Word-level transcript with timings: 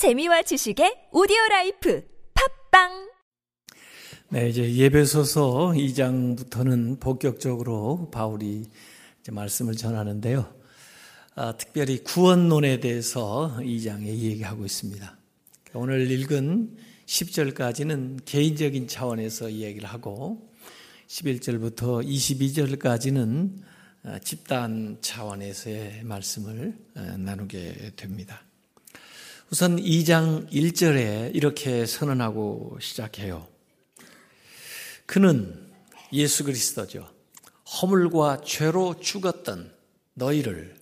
재미와 0.00 0.40
지식의 0.40 1.08
오디오 1.12 1.36
life 1.50 2.02
팟빵 2.70 3.10
네, 4.30 4.48
이제 4.48 4.74
에베소서 4.74 5.74
2장부터는 5.76 6.98
본격적으로 6.98 8.08
바울이 8.10 8.64
말씀을 9.30 9.76
전하는데요. 9.76 10.54
아, 11.34 11.54
특별히 11.58 12.02
구원론에 12.02 12.80
대해서 12.80 13.54
2장에 13.60 14.06
얘기하고 14.06 14.64
있습니다. 14.64 15.18
오늘 15.74 16.10
읽은 16.10 16.78
10절까지는 17.04 18.20
개인적인 18.24 18.88
차원에서 18.88 19.50
이야기를 19.50 19.86
하고 19.86 20.50
11절부터 21.08 22.06
22절까지는 22.06 23.50
아, 24.04 24.18
집단 24.20 24.96
차원에서의 25.02 26.04
말씀을 26.04 26.74
아, 26.94 27.18
나누게 27.18 27.92
됩니다. 27.96 28.46
우선 29.52 29.78
2장 29.78 30.48
1절에 30.52 31.34
이렇게 31.34 31.84
선언하고 31.84 32.78
시작해요. 32.80 33.48
그는 35.06 35.72
예수 36.12 36.44
그리스도죠. 36.44 37.12
허물과 37.82 38.42
죄로 38.44 39.00
죽었던 39.00 39.74
너희를 40.14 40.78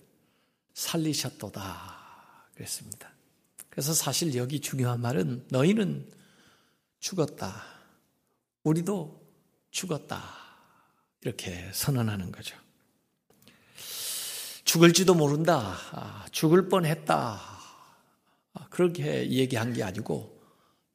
살리셨도다. 0.75 1.97
그랬습니다. 2.53 3.11
그래서 3.71 3.91
사실 3.95 4.35
여기 4.35 4.59
중요한 4.59 5.01
말은 5.01 5.47
너희는 5.49 6.07
죽었다. 6.99 7.63
우리도 8.63 9.19
죽었다. 9.71 10.23
이렇게 11.21 11.71
선언하는 11.73 12.31
거죠. 12.31 12.55
죽을지도 14.63 15.15
모른다. 15.15 15.75
아, 15.91 16.25
죽을 16.31 16.69
뻔 16.69 16.85
했다. 16.85 17.58
아, 18.59 18.67
그렇게 18.69 19.29
얘기한 19.29 19.73
게 19.73 19.83
아니고 19.83 20.37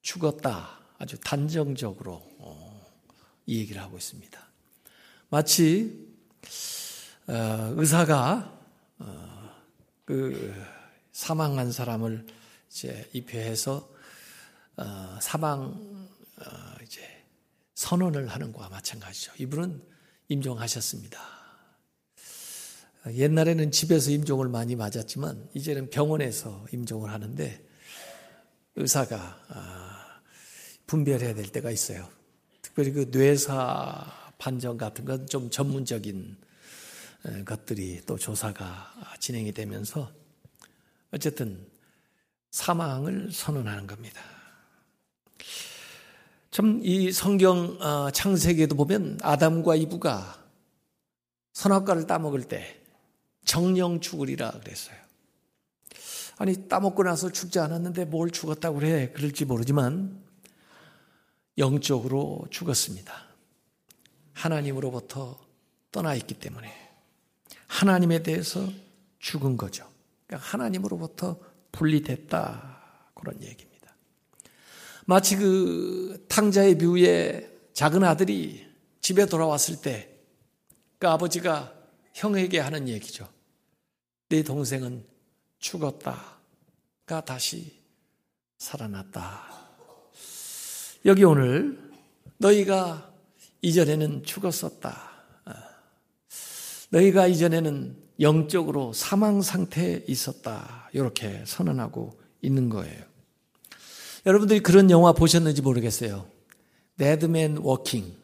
죽었다. 0.03 0.79
아주 0.99 1.19
단정적으로 1.19 2.23
어, 2.39 2.87
이 3.47 3.59
얘기를 3.59 3.81
하고 3.83 3.97
있습니다. 3.97 4.39
마치 5.31 6.07
어, 7.27 7.73
의사가 7.77 8.61
어, 8.99 9.51
그 10.05 10.55
사망한 11.13 11.73
사람을 11.73 12.27
이제 12.69 13.09
입회해서 13.13 13.89
사망 15.21 16.09
이제 16.83 17.25
선언을 17.75 18.27
하는 18.27 18.53
것과 18.53 18.69
마찬가지죠. 18.69 19.33
이분은 19.39 19.81
임종하셨습니다. 20.29 21.44
옛날에는 23.13 23.71
집에서 23.71 24.11
임종을 24.11 24.49
많이 24.49 24.77
맞았지만 24.77 25.51
이제는 25.55 25.91
병원에서 25.91 26.65
임종을 26.73 27.11
하는데 27.11 27.65
의사가 28.77 29.41
아, 29.49 30.21
분별해야 30.87 31.35
될 31.35 31.47
때가 31.53 31.71
있어요. 31.71 32.09
특별히 32.63 32.93
그 32.93 33.11
뇌사 33.11 34.33
판정 34.39 34.77
같은 34.79 35.05
건 35.05 35.27
좀 35.27 35.51
전문적인 35.51 36.37
것들이 37.45 38.03
또 38.07 38.17
조사가 38.19 39.17
진행이 39.21 39.53
되면서 39.53 40.11
어쨌든 41.11 41.67
사망을 42.51 43.31
선언하는 43.33 43.87
겁니다. 43.87 44.21
참 46.51 46.81
이 46.85 47.11
성경 47.13 47.81
어, 47.81 48.11
창세기에도 48.11 48.77
보면 48.77 49.19
아담과 49.23 49.75
이브가 49.77 50.45
선악과를 51.53 52.07
따먹을 52.07 52.45
때 52.45 52.84
정령 53.45 54.01
죽으리라 54.01 54.53
그랬어요. 54.53 54.97
아니 56.37 56.69
따먹고 56.69 57.05
나서 57.05 57.31
죽지 57.31 57.59
않았는데 57.59 58.07
뭘 58.07 58.31
죽었다고 58.31 58.79
그래 58.79 59.13
그럴지 59.13 59.45
모르지만 59.45 60.23
영적으로 61.59 62.47
죽었습니다. 62.51 63.13
하나님으로부터 64.33 65.39
떠나 65.93 66.15
있기 66.15 66.35
때문에 66.35 66.73
하나님에 67.69 68.23
대해서 68.23 68.69
죽은 69.21 69.57
거죠. 69.57 69.89
그러니까 70.27 70.49
하나님으로부터 70.49 71.39
분리됐다 71.71 72.81
그런 73.15 73.41
얘기입니다. 73.43 73.95
마치 75.07 75.37
그 75.37 76.27
탕자의 76.29 76.77
묘에 76.77 77.51
작은 77.75 78.03
아들이 78.03 78.67
집에 79.01 79.27
돌아왔을 79.27 79.81
때 79.81 80.15
그 81.05 81.09
아버지가 81.09 81.75
형에게 82.15 82.59
하는 82.61 82.89
얘기죠. 82.89 83.29
내 84.29 84.43
동생은 84.43 85.05
죽었다가 85.59 87.25
다시 87.25 87.81
살아났다. 88.59 89.43
여기 91.07 91.25
오늘 91.25 91.79
너희가 92.39 93.13
이전에는 93.63 94.25
죽었었다. 94.25 95.13
너희가 96.91 97.27
이전에는 97.27 97.97
영적으로 98.21 98.93
사망 98.93 99.43
상태에 99.43 100.05
있었다. 100.07 100.89
이렇게 100.93 101.43
선언하고 101.47 102.19
있는 102.41 102.69
거예요. 102.69 103.03
여러분들이 104.27 104.61
그런 104.61 104.91
영화 104.91 105.13
보셨는지 105.13 105.61
모르겠어요. 105.61 106.27
Dead 106.97 107.32
Man 107.32 107.59
Walking. 107.59 108.24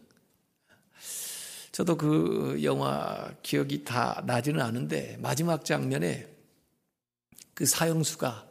저도 1.72 1.96
그 1.96 2.60
영화 2.62 3.32
기억이 3.42 3.84
다 3.84 4.22
나지는 4.26 4.60
않은데 4.60 5.16
마지막 5.20 5.64
장면에 5.64 6.28
그 7.54 7.64
사형수가 7.66 8.48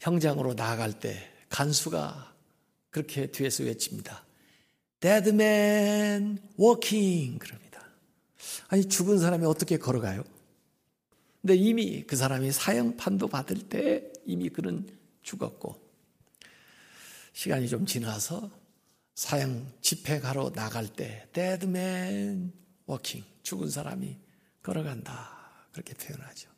형장으로 0.00 0.54
나아갈 0.54 0.92
때 1.00 1.30
간수가 1.48 2.32
그렇게 2.90 3.26
뒤에서 3.26 3.64
외칩니다. 3.64 4.24
Dead 5.00 5.30
man 5.30 6.38
walking 6.58 7.38
그럽니다. 7.38 7.84
아니 8.68 8.88
죽은 8.88 9.18
사람이 9.18 9.44
어떻게 9.46 9.76
걸어가요? 9.76 10.22
근데 11.40 11.56
이미 11.56 12.04
그 12.04 12.16
사람이 12.16 12.52
사형 12.52 12.96
판도 12.96 13.28
받을 13.28 13.58
때 13.68 14.12
이미 14.24 14.48
그는 14.48 14.88
죽었고 15.22 15.78
시간이 17.32 17.68
좀 17.68 17.84
지나서 17.84 18.50
사형 19.14 19.72
집회 19.80 20.18
가로 20.20 20.52
나갈 20.52 20.88
때 20.88 21.28
man 21.36 22.52
walking 22.88 23.26
죽은 23.42 23.70
사람이 23.70 24.18
걸어간다 24.62 25.30
그렇게 25.72 25.94
표현하죠. 25.94 26.48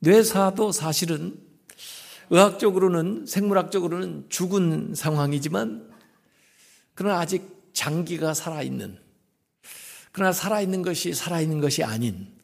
뇌사도 0.00 0.72
사실은 0.72 1.40
의학적으로는 2.30 3.26
생물학적으로는 3.26 4.26
죽은 4.28 4.94
상황이지만 4.94 5.90
그러나 6.94 7.20
아직 7.20 7.70
장기가 7.72 8.34
살아 8.34 8.62
있는 8.62 8.98
그러나 10.12 10.32
살아 10.32 10.60
있는 10.60 10.82
것이 10.82 11.14
살아 11.14 11.40
있는 11.40 11.60
것이 11.60 11.84
아닌 11.84 12.36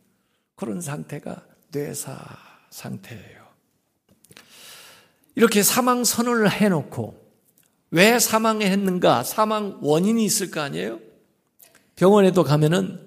그런 0.55 0.81
상태가 0.81 1.45
뇌사 1.71 2.17
상태예요. 2.71 3.45
이렇게 5.35 5.63
사망 5.63 6.05
선언을 6.05 6.51
해놓고 6.51 7.24
왜 7.95 8.19
사망했는가? 8.19 9.23
사망 9.23 9.79
원인이 9.81 10.25
있을 10.25 10.51
거 10.51 10.61
아니에요? 10.61 10.99
병원에도 11.95 12.43
가면은 12.43 13.01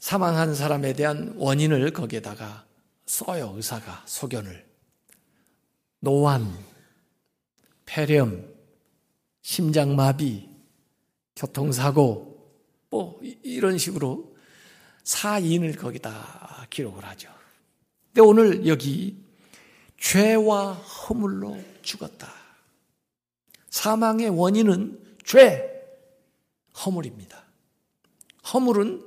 사망한 0.00 0.56
사람에 0.56 0.92
대한 0.92 1.34
원인을 1.36 1.92
거기에다가 1.92 2.64
써요, 3.06 3.52
의사가 3.54 4.02
소견을. 4.06 4.66
노환, 6.00 6.52
폐렴, 7.86 8.44
심장마비, 9.42 10.48
교통사고, 11.36 12.50
뭐, 12.90 13.20
이런 13.44 13.78
식으로 13.78 14.34
사인을 15.04 15.76
거기다 15.76 16.66
기록을 16.70 17.04
하죠. 17.04 17.32
근데 18.08 18.20
오늘 18.22 18.66
여기 18.66 19.24
죄와 19.96 20.72
허물로 20.72 21.56
죽었다. 21.82 22.39
사망의 23.70 24.28
원인은 24.30 24.98
죄, 25.24 25.68
허물입니다. 26.84 27.44
허물은 28.52 29.04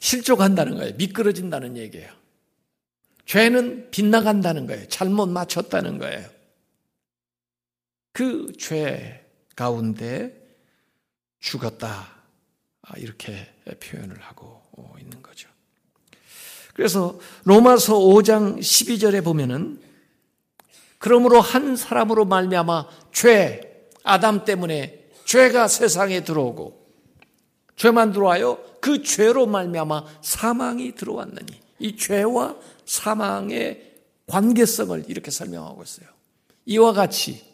실족한다는 0.00 0.76
거예요. 0.76 0.94
미끄러진다는 0.96 1.76
얘기예요. 1.76 2.12
죄는 3.26 3.90
빗나간다는 3.90 4.66
거예요. 4.66 4.86
잘못 4.88 5.26
맞췄다는 5.28 5.98
거예요. 5.98 6.28
그 8.12 8.52
죄 8.58 9.24
가운데 9.56 10.40
죽었다. 11.40 12.12
아, 12.82 12.98
이렇게 12.98 13.52
표현을 13.80 14.20
하고 14.20 14.62
있는 15.00 15.22
거죠. 15.22 15.48
그래서 16.74 17.18
로마서 17.44 17.94
5장 17.98 18.58
12절에 18.58 19.24
보면은 19.24 19.80
그러므로 21.04 21.42
한 21.42 21.76
사람으로 21.76 22.24
말미암아 22.24 22.86
죄 23.12 23.90
아담 24.04 24.46
때문에 24.46 25.10
죄가 25.26 25.68
세상에 25.68 26.24
들어오고 26.24 26.82
죄만 27.76 28.12
들어와요. 28.12 28.58
그 28.80 29.02
죄로 29.02 29.46
말미암아 29.46 30.06
사망이 30.22 30.94
들어왔느니 30.94 31.60
이 31.80 31.96
죄와 31.98 32.56
사망의 32.86 33.96
관계성을 34.28 35.04
이렇게 35.08 35.30
설명하고 35.30 35.82
있어요. 35.82 36.08
이와 36.64 36.94
같이 36.94 37.44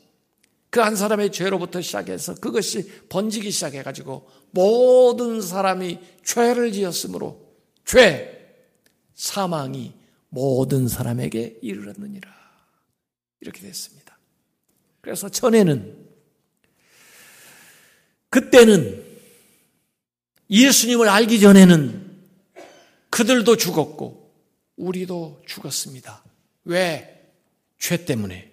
그 0.70 0.79
한 0.79 0.94
사람의 0.94 1.32
죄로부터 1.32 1.81
시작해서 1.81 2.37
그것이 2.37 2.88
번지기 3.08 3.50
시작해 3.50 3.82
가지고 3.82 4.29
모든 4.53 5.41
사람이 5.41 5.99
죄를 6.25 6.70
지었으므로 6.70 7.41
죄, 7.85 8.62
사망이 9.17 9.93
모든 10.29 10.87
사람에게 10.87 11.58
이르렀느니라. 11.62 12.40
이렇게 13.41 13.61
됐습니다. 13.63 14.19
그래서 15.01 15.29
전에는 15.29 16.09
그때는 18.29 19.07
예수님을 20.51 21.09
알기 21.09 21.41
전에는 21.41 22.11
그들도 23.11 23.57
죽었고 23.57 24.33
우리도 24.77 25.43
죽었습니다. 25.47 26.25
왜? 26.65 27.33
죄 27.79 28.05
때문에. 28.05 28.53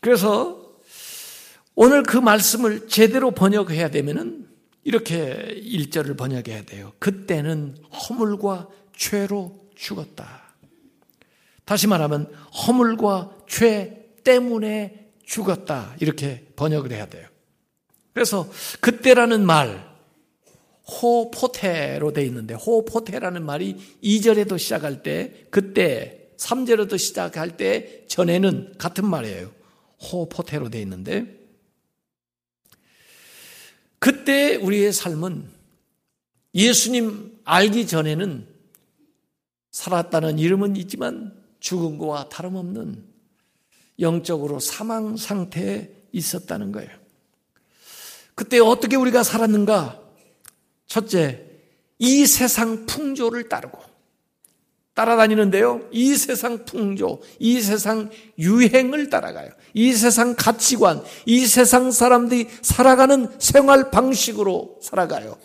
그래서 0.00 0.78
오늘 1.74 2.02
그 2.02 2.16
말씀을 2.16 2.88
제대로 2.88 3.32
번역해야 3.32 3.90
되면은 3.90 4.48
이렇게 4.84 5.54
일절을 5.62 6.16
번역해야 6.16 6.64
돼요. 6.64 6.92
그때는 6.98 7.76
허물과 7.90 8.68
죄로 8.96 9.68
죽었다. 9.74 10.43
다시 11.64 11.86
말하면 11.86 12.32
허물과 12.66 13.36
죄 13.48 14.12
때문에 14.24 15.10
죽었다. 15.24 15.94
이렇게 16.00 16.46
번역을 16.56 16.92
해야 16.92 17.06
돼요. 17.06 17.26
그래서 18.12 18.48
그때라는 18.80 19.44
말 19.44 19.94
호포테로 20.86 22.12
돼 22.12 22.24
있는데 22.26 22.54
호포테라는 22.54 23.44
말이 23.44 23.76
2절에도 24.02 24.58
시작할 24.58 25.02
때 25.02 25.46
그때 25.50 26.28
3절에도 26.36 26.98
시작할 26.98 27.56
때 27.56 28.04
전에는 28.06 28.74
같은 28.78 29.06
말이에요. 29.06 29.50
호포테로 30.12 30.68
돼 30.68 30.80
있는데 30.82 31.26
그때 33.98 34.56
우리의 34.56 34.92
삶은 34.92 35.48
예수님 36.54 37.40
알기 37.44 37.86
전에는 37.86 38.46
살았다는 39.70 40.38
이름은 40.38 40.76
있지만 40.76 41.43
죽은 41.64 41.96
거와 41.96 42.28
다름없는 42.28 43.02
영적으로 43.98 44.60
사망 44.60 45.16
상태에 45.16 45.88
있었다는 46.12 46.72
거예요. 46.72 46.90
그때 48.34 48.58
어떻게 48.58 48.96
우리가 48.96 49.22
살았는가? 49.22 49.98
첫째, 50.86 51.42
이 51.98 52.26
세상 52.26 52.84
풍조를 52.84 53.48
따르고 53.48 53.78
따라다니는데요. 54.92 55.88
이 55.90 56.14
세상 56.16 56.66
풍조, 56.66 57.22
이 57.38 57.62
세상 57.62 58.10
유행을 58.38 59.08
따라가요. 59.08 59.50
이 59.72 59.94
세상 59.94 60.34
가치관, 60.36 61.02
이 61.24 61.46
세상 61.46 61.90
사람들이 61.90 62.46
살아가는 62.60 63.34
생활 63.38 63.90
방식으로 63.90 64.80
살아가요. 64.82 65.38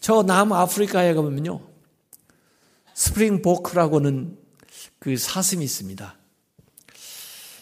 저 0.00 0.22
남아프리카에 0.22 1.12
가면요. 1.12 1.67
스프링보크라고는 2.98 4.36
그 4.98 5.16
사슴이 5.16 5.64
있습니다. 5.64 6.16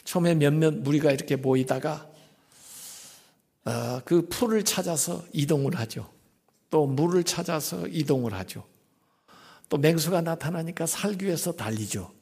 처음에 0.04 0.34
몇몇 0.34 0.72
무리가 0.72 1.12
이렇게 1.12 1.36
모이다가 1.36 2.08
어, 3.66 4.00
그 4.04 4.28
풀을 4.28 4.64
찾아서 4.64 5.24
이동을 5.34 5.76
하죠. 5.80 6.10
또 6.70 6.86
물을 6.86 7.22
찾아서 7.22 7.86
이동을 7.86 8.32
하죠. 8.32 8.64
또 9.68 9.76
맹수가 9.76 10.22
나타나니까 10.22 10.86
살기 10.86 11.26
위해서 11.26 11.52
달리죠. 11.52 12.12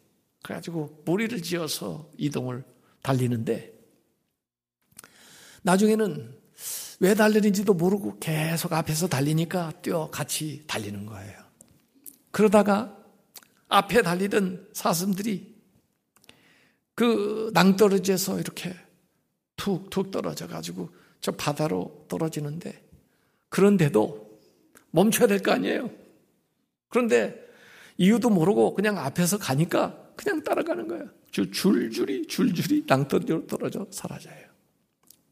그래가지고 0.43 1.03
무리를 1.05 1.41
지어서 1.41 2.11
이동을 2.19 2.65
달리는데 3.03 3.73
나중에는 5.63 6.37
왜 6.99 7.15
달리는지도 7.15 7.75
모르고 7.75 8.19
계속 8.19 8.73
앞에서 8.73 9.07
달리니까 9.07 9.73
뛰어 9.83 10.11
같이 10.11 10.65
달리는 10.67 11.07
거예요. 11.07 11.45
그러다가 12.33 13.04
앞에 13.75 14.03
달리던 14.03 14.69
사슴들이 14.73 15.53
그 16.95 17.51
낭떠러지에서 17.55 18.39
이렇게 18.39 18.73
툭툭 19.57 20.13
떨어져 20.13 20.47
가지고 20.47 20.91
저 21.21 21.33
바다로 21.33 22.07
떨어지는데 22.09 22.85
그런데도 23.49 24.39
멈춰야 24.93 25.27
될 25.27 25.41
거 25.41 25.51
아니에요. 25.53 25.91
그런데 26.89 27.35
이유도 27.99 28.31
모르고 28.31 28.75
그냥 28.75 28.97
앞에서 28.99 29.39
가니까 29.39 30.13
그냥 30.15 30.45
따라가는 30.45 30.87
거예요. 30.87 31.11
줄줄이 31.33 31.91
줄줄이 32.29 32.85
낭떠러지로 32.87 33.47
떨어져 33.49 33.87
사라져요. 33.91 34.47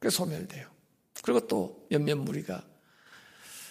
그 0.01 0.11
소멸돼요. 0.11 0.67
그리고 1.23 1.47
또 1.47 1.87
몇몇 1.91 2.17
무리가 2.17 2.67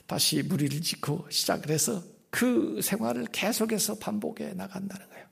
다시 0.07 0.41
무리를 0.43 0.79
짓고 0.81 1.27
시작을 1.29 1.69
해서 1.71 2.01
그 2.31 2.79
생활을 2.81 3.25
계속해서 3.31 3.95
반복해 3.95 4.53
나간다는 4.53 5.07
거예요. 5.09 5.25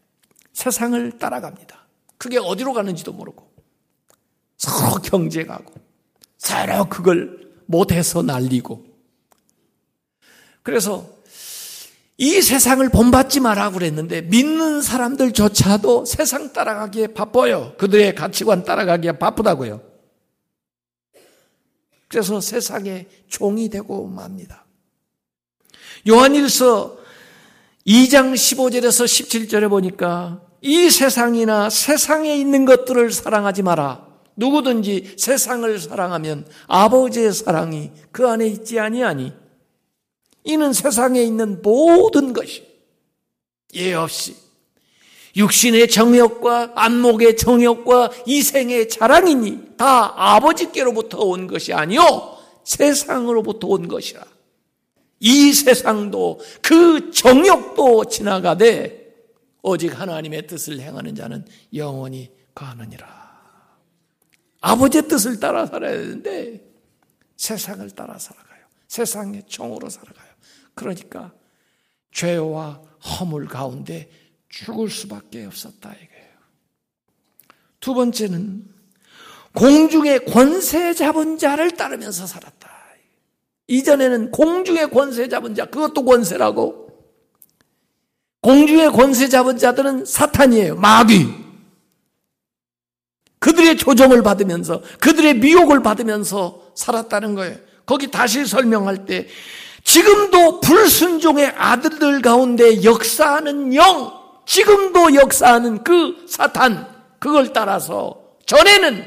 세상을 0.53 1.17
따라갑니다. 1.17 1.87
그게 2.17 2.37
어디로 2.37 2.73
가는지도 2.73 3.13
모르고 3.13 3.49
서로 4.57 5.01
경쟁하고 5.01 5.73
서로 6.37 6.87
그걸 6.89 7.53
못해서 7.65 8.21
날리고 8.21 8.85
그래서 10.61 11.09
이 12.17 12.41
세상을 12.41 12.87
본받지 12.89 13.39
마라 13.39 13.71
그랬는데 13.71 14.23
믿는 14.23 14.81
사람들조차도 14.81 16.03
세상 16.03 16.51
따라가기에 16.51 17.07
바빠요. 17.07 17.75
그들의 17.77 18.13
가치관 18.13 18.65
따라가기에 18.65 19.13
바쁘다고요. 19.13 19.81
그래서 22.09 22.41
세상의 22.41 23.07
종이 23.29 23.69
되고 23.69 24.05
맙니다. 24.07 24.65
요한일서 26.07 26.97
2장 27.85 28.33
15절에서 28.33 29.05
17절에 29.05 29.69
보니까 29.69 30.41
이 30.61 30.89
세상이나 30.89 31.69
세상에 31.69 32.35
있는 32.35 32.65
것들을 32.65 33.11
사랑하지 33.11 33.63
마라. 33.63 34.07
누구든지 34.35 35.15
세상을 35.17 35.79
사랑하면 35.79 36.47
아버지의 36.67 37.33
사랑이 37.33 37.91
그 38.11 38.27
안에 38.27 38.47
있지 38.47 38.79
아니하니 38.79 39.33
이는 40.45 40.71
세상에 40.71 41.21
있는 41.21 41.61
모든 41.61 42.31
것이 42.31 42.65
예 43.75 43.93
없이 43.93 44.35
육신의 45.35 45.89
정욕과 45.89 46.71
안목의 46.75 47.35
정욕과 47.37 48.11
이생의 48.25 48.89
자랑이니 48.89 49.75
다 49.77 50.13
아버지께로부터 50.15 51.19
온 51.19 51.47
것이 51.47 51.73
아니요 51.73 52.37
세상으로부터 52.63 53.67
온 53.67 53.87
것이라. 53.87 54.23
이 55.19 55.53
세상도 55.53 56.39
그 56.61 57.11
정욕도 57.11 58.05
지나가되 58.05 58.99
오직 59.61 59.99
하나님의 59.99 60.47
뜻을 60.47 60.79
행하는 60.79 61.15
자는 61.15 61.45
영원히 61.73 62.31
가느니라. 62.55 63.19
아버지의 64.61 65.07
뜻을 65.07 65.39
따라 65.39 65.65
살아야 65.65 65.97
되는데 65.97 66.65
세상을 67.37 67.89
따라 67.91 68.17
살아가요. 68.17 68.59
세상의 68.87 69.43
종으로 69.47 69.89
살아가요. 69.89 70.27
그러니까 70.73 71.33
죄와 72.11 72.81
허물 73.03 73.47
가운데 73.47 74.09
죽을 74.49 74.89
수밖에 74.89 75.45
없었다 75.45 75.93
이거예요. 75.93 76.29
두 77.79 77.93
번째는 77.93 78.67
공중의 79.53 80.25
권세 80.25 80.93
잡은 80.93 81.37
자를 81.37 81.71
따르면서 81.71 82.25
살았다. 82.25 82.69
이전에는 83.69 84.31
공중의 84.31 84.89
권세 84.89 85.29
잡은 85.29 85.53
자, 85.53 85.65
그것도 85.65 86.03
권세라고. 86.03 86.89
공중의 88.41 88.91
권세 88.91 89.29
잡은 89.29 89.57
자들은 89.57 90.05
사탄이에요. 90.05 90.75
마귀. 90.75 91.27
그들의 93.37 93.77
조정을 93.77 94.23
받으면서, 94.23 94.81
그들의 94.99 95.35
미혹을 95.35 95.83
받으면서 95.83 96.71
살았다는 96.75 97.35
거예요. 97.35 97.57
거기 97.85 98.09
다시 98.09 98.45
설명할 98.45 99.05
때, 99.05 99.27
지금도 99.83 100.61
불순종의 100.61 101.47
아들들 101.55 102.21
가운데 102.21 102.83
역사하는 102.83 103.75
영, 103.75 104.11
지금도 104.45 105.13
역사하는 105.13 105.83
그 105.83 106.25
사탄, 106.27 106.87
그걸 107.19 107.53
따라서 107.53 108.35
전에는 108.47 109.05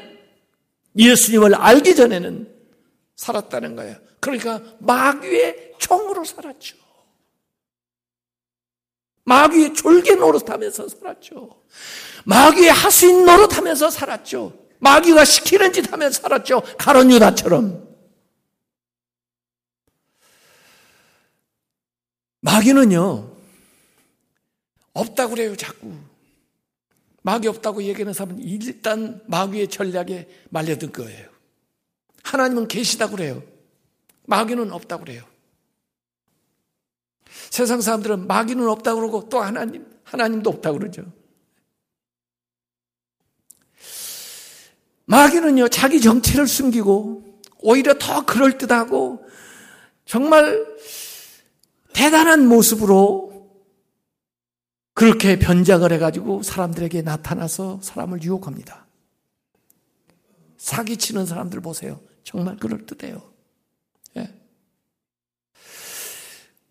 예수님을 0.97 1.57
알기 1.57 1.97
전에는 1.97 2.49
살았다는 3.17 3.77
거예요. 3.77 3.97
그러니까 4.23 4.63
마귀의 4.79 5.75
총으로 5.79 6.25
살았죠. 6.25 6.77
마귀의 9.25 9.75
졸개 9.75 10.15
노릇하면서 10.15 10.89
살았죠. 10.89 11.65
마귀의 12.25 12.71
하수인 12.71 13.25
노릇하면서 13.25 13.91
살았죠. 13.91 14.57
마귀가 14.79 15.25
시키는 15.25 15.73
짓 15.73 15.93
하면서 15.93 16.21
살았죠. 16.21 16.63
가론 16.79 17.11
유다처럼. 17.11 17.89
마귀는요, 22.43 23.37
없다고 24.93 25.35
그래요, 25.35 25.57
자꾸. 25.57 25.93
마귀 27.23 27.49
없다고 27.49 27.83
얘기하는 27.83 28.13
사람은 28.13 28.41
일단 28.41 29.21
마귀의 29.27 29.69
전략에 29.69 30.29
말려든 30.51 30.93
거예요. 30.93 31.29
하나님은 32.23 32.69
계시다고 32.69 33.17
그래요. 33.17 33.52
마귀는 34.25 34.73
없다고 34.73 35.05
그래요. 35.05 35.25
세상 37.51 37.81
사람들은 37.81 38.27
마귀는 38.27 38.69
없다고 38.69 39.01
그러고 39.01 39.29
또 39.29 39.41
하나님, 39.41 39.87
하나님도 40.05 40.51
없다고 40.51 40.79
그러죠. 40.79 41.05
마귀는요, 45.05 45.69
자기 45.69 46.01
정체를 46.01 46.47
숨기고 46.47 47.41
오히려 47.59 47.95
더 47.99 48.25
그럴듯하고 48.25 49.27
정말 50.05 50.67
대단한 51.93 52.47
모습으로 52.47 53.33
그렇게 54.95 55.39
변장을 55.39 55.91
해가지고 55.93 56.43
사람들에게 56.43 57.03
나타나서 57.03 57.81
사람을 57.83 58.23
유혹합니다. 58.23 58.87
사기치는 60.59 61.27
사람들 61.27 61.61
보세요. 61.61 62.01
정말 62.25 62.57
그럴듯해요. 62.57 63.33
예. 64.19 64.35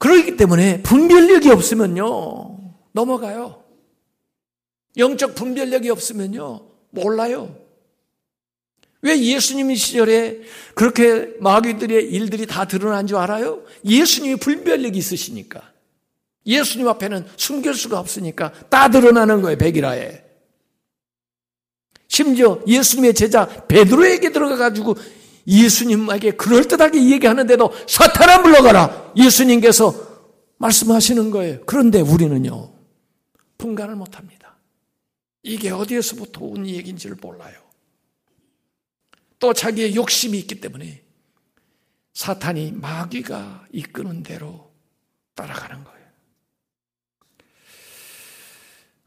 그러기 0.02 0.36
때문에 0.36 0.82
분별력이 0.82 1.52
없으면요, 1.52 2.58
넘어가요. 2.92 3.64
영적 4.98 5.36
분별력이 5.36 5.92
없으면요, 5.92 6.66
몰라요. 6.90 7.56
왜 9.04 9.22
예수님 9.22 9.76
시절에 9.76 10.40
그렇게 10.74 11.36
마귀들의 11.40 12.12
일들이 12.12 12.48
다 12.48 12.66
드러난 12.66 13.06
줄 13.06 13.18
알아요? 13.18 13.62
예수님이 13.86 14.38
분별력이 14.38 14.98
있으시니까. 14.98 15.72
예수님 16.48 16.88
앞에는 16.88 17.28
숨길 17.38 17.76
수가 17.76 18.00
없으니까 18.00 18.54
다 18.70 18.90
드러나는 18.90 19.44
거예요, 19.44 19.56
백일화에. 19.60 20.26
심지어 22.08 22.60
예수님의 22.66 23.14
제자 23.14 23.46
베드로에게 23.68 24.32
들어가 24.32 24.56
가지고 24.56 24.96
예수님에게 25.48 26.32
그럴듯하게 26.32 27.12
얘기하는데도 27.12 27.74
사탄아 27.88 28.40
물러가라! 28.40 29.14
예수님께서 29.16 29.94
말씀하시는 30.58 31.32
거예요. 31.32 31.62
그런데 31.66 32.02
우리는요, 32.02 32.72
분간을 33.58 33.96
못합니다. 33.96 34.56
이게 35.44 35.72
어디에서부터 35.72 36.46
온 36.46 36.68
얘기인지를 36.68 37.18
몰라요. 37.20 37.60
또 39.40 39.54
자기의 39.54 39.96
욕심이 39.96 40.38
있기 40.40 40.62
때문에 40.62 41.02
사탄이 42.14 42.74
마귀가 42.74 43.68
이끄는 43.72 44.22
대로 44.22 44.72
따라가는 45.34 45.84
거예요. 45.84 46.02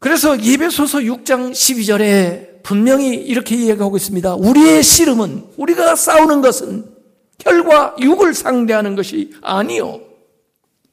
그래서 0.01 0.43
예배소서 0.43 0.99
6장 0.99 1.53
12절에 1.53 2.54
분명히 2.65 3.15
이렇게 3.15 3.55
이야기하고 3.55 3.97
있습니다. 3.97 4.35
우리의 4.37 4.83
씨름은 4.83 5.45
우리가 5.59 5.95
싸우는 5.95 6.41
것은 6.41 6.87
혈과 7.41 7.97
육을 8.01 8.35
상대하는 8.35 8.97
것이 8.97 9.35
아니요. 9.43 10.01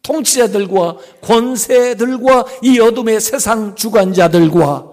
통치자들과 0.04 0.98
권세들과 1.22 2.46
이 2.62 2.80
어둠의 2.80 3.22
세상 3.22 3.76
주관자들과 3.76 4.92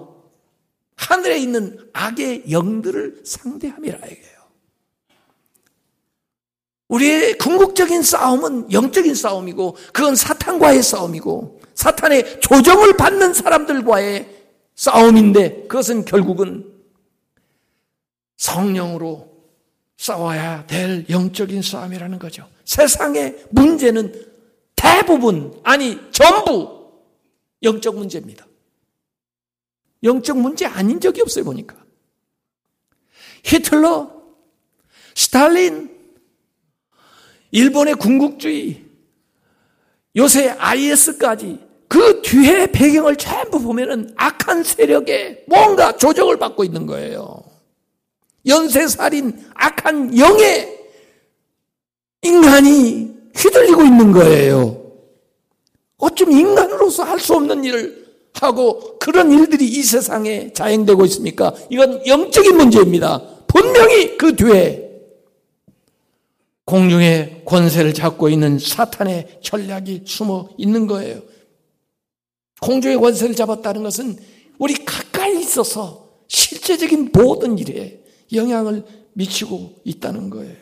하늘에 0.97 1.39
있는 1.39 1.79
악의 1.93 2.45
영들을 2.51 3.23
상대함이라 3.25 3.99
이게요. 3.99 4.39
우리의 6.89 7.39
궁극적인 7.39 8.03
싸움은 8.03 8.73
영적인 8.73 9.15
싸움이고 9.17 9.77
그건 9.93 10.15
사탄과의 10.15 10.83
싸움이고 10.83 11.61
사탄의 11.75 12.41
조정을 12.41 12.97
받는 12.97 13.35
사람들과의 13.35 14.38
싸움인데 14.79 15.63
그것은 15.63 16.05
결국은 16.05 16.73
성령으로 18.37 19.29
싸워야 19.97 20.65
될 20.67 21.05
영적인 21.11 21.63
싸움이라는 21.63 22.21
거죠. 22.21 22.49
세상의 22.65 23.47
문제는 23.51 24.15
대부분, 24.77 25.61
아니, 25.65 25.99
전부 26.13 26.93
영적 27.65 27.97
문제입니다. 27.97 28.47
영적 30.05 30.39
문제 30.39 30.65
아닌 30.67 31.01
적이 31.01 31.23
없어요, 31.23 31.45
보니까. 31.45 31.77
히틀러, 33.43 34.13
스탈린, 35.17 35.91
일본의 37.51 37.97
군국주의, 37.97 38.85
요새 40.15 40.51
IS까지 40.51 41.68
그 41.89 42.21
뒤에 42.23 42.71
배경을 42.71 43.17
전부 43.17 43.61
보면은 43.61 44.13
악한 44.17 44.63
세력에 44.63 45.45
뭔가 45.47 45.97
조정을 45.97 46.39
받고 46.39 46.63
있는 46.65 46.87
거예요. 46.87 47.43
연쇄살인, 48.47 49.47
악한 49.55 50.17
영에 50.17 50.79
인간이 52.23 53.15
휘둘리고 53.35 53.83
있는 53.85 54.13
거예요. 54.13 54.83
어쩜 55.97 56.31
인간으로서 56.31 57.03
할 57.05 57.19
수 57.19 57.35
없는 57.35 57.65
일을 57.65 58.07
하고 58.35 58.99
그런 58.99 59.33
일들이 59.33 59.67
이 59.67 59.83
세상에 59.83 60.53
자행되고 60.53 61.05
있습니까? 61.07 61.53
이건 61.71 62.07
영적인 62.07 62.57
문제입니다. 62.57 63.21
분명히 63.49 64.17
그 64.17 64.37
뒤에 64.37 64.89
공중의 66.67 67.43
권세를 67.47 67.95
잡고 67.95 68.29
있는 68.29 68.59
사탄의 68.59 69.39
전략이 69.43 70.03
숨어 70.05 70.51
있는 70.59 70.87
거예요. 70.87 71.23
공중의 72.61 72.97
권세를 72.99 73.35
잡았다는 73.35 73.83
것은 73.83 74.19
우리 74.59 74.75
가까이 74.85 75.41
있어서 75.41 76.09
실제적인 76.29 77.11
모든 77.13 77.59
일에 77.59 78.03
영향을 78.33 78.85
미치고 79.13 79.81
있다는 79.85 80.31
거예요. 80.31 80.57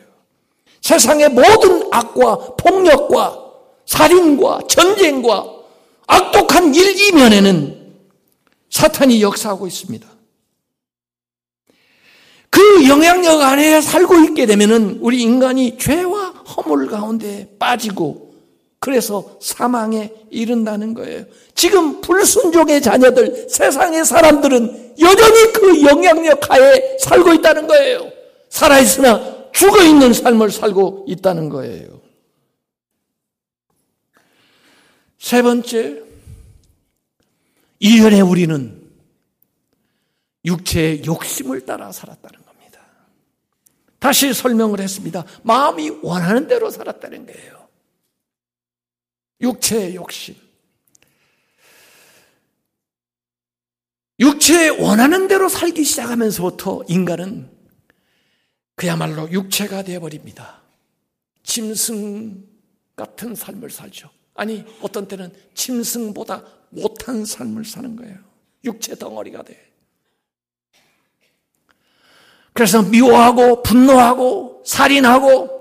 세상의 0.81 1.29
모든 1.29 1.87
악과 1.91 2.55
폭력과 2.55 3.45
살인과 3.85 4.61
전쟁과 4.67 5.45
악독한 6.07 6.73
일 6.73 6.99
이면에는 6.99 7.95
사탄이 8.69 9.21
역사하고 9.21 9.67
있습니다. 9.67 10.07
그 12.49 12.87
영향력 12.87 13.41
안에 13.41 13.81
살고 13.81 14.15
있게 14.19 14.45
되면은 14.45 14.99
우리 15.01 15.21
인간이 15.21 15.77
죄와 15.77 16.29
허물 16.29 16.87
가운데 16.87 17.55
빠지고 17.59 18.26
그래서 18.79 19.37
사망에 19.41 20.13
이른다는 20.29 20.93
거예요. 20.93 21.25
지금 21.55 21.99
불순종의 22.01 22.81
자녀들, 22.81 23.49
세상의 23.49 24.05
사람들은 24.05 24.95
여전히 24.99 25.53
그 25.53 25.83
영향력 25.83 26.49
하에 26.49 26.97
살고 26.99 27.33
있다는 27.33 27.67
거예요. 27.67 28.11
살아있으나 28.49 29.51
죽어 29.51 29.83
있는 29.83 30.13
삶을 30.13 30.51
살고 30.51 31.05
있다는 31.07 31.49
거예요. 31.49 32.01
세 35.17 35.41
번째, 35.41 36.03
이전에 37.79 38.21
우리는 38.21 38.81
육체의 40.45 41.03
욕심을 41.05 41.65
따라 41.65 41.91
살았다는 41.91 42.45
겁니다. 42.45 42.81
다시 43.99 44.33
설명을 44.33 44.79
했습니다. 44.79 45.25
마음이 45.43 45.89
원하는 46.01 46.47
대로 46.47 46.69
살았다는 46.69 47.25
거예요. 47.25 47.56
육체의 49.41 49.95
욕심. 49.95 50.35
육체에 54.19 54.69
원하는 54.69 55.27
대로 55.27 55.47
살기 55.47 55.83
시작하면서부터 55.83 56.83
인간은 56.87 57.51
그야말로 58.75 59.29
육체가 59.31 59.83
되어버립니다. 59.83 60.61
짐승 61.43 62.47
같은 62.95 63.35
삶을 63.35 63.69
살죠. 63.69 64.09
아니, 64.33 64.65
어떤 64.81 65.07
때는 65.07 65.31
짐승보다 65.53 66.43
못한 66.69 67.25
삶을 67.25 67.65
사는 67.65 67.95
거예요. 67.95 68.17
육체 68.63 68.95
덩어리가 68.95 69.43
돼. 69.43 69.71
그래서 72.53 72.81
미워하고, 72.81 73.61
분노하고, 73.61 74.63
살인하고, 74.65 75.57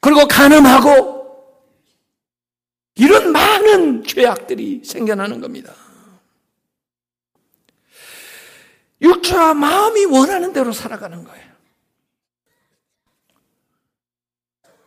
그리고 0.00 0.28
가늠하고, 0.28 1.15
이런 2.96 3.30
많은 3.32 4.04
죄악들이 4.04 4.82
생겨나는 4.84 5.40
겁니다. 5.40 5.74
육체와 9.00 9.54
마음이 9.54 10.06
원하는 10.06 10.52
대로 10.52 10.72
살아가는 10.72 11.22
거예요. 11.22 11.46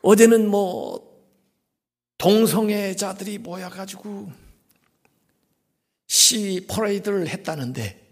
어제는 0.01 0.47
뭐 0.49 1.07
동성애자들이 2.17 3.37
모여가지고 3.37 4.31
시 6.07 6.65
퍼레이드를 6.67 7.27
했다는데 7.27 8.07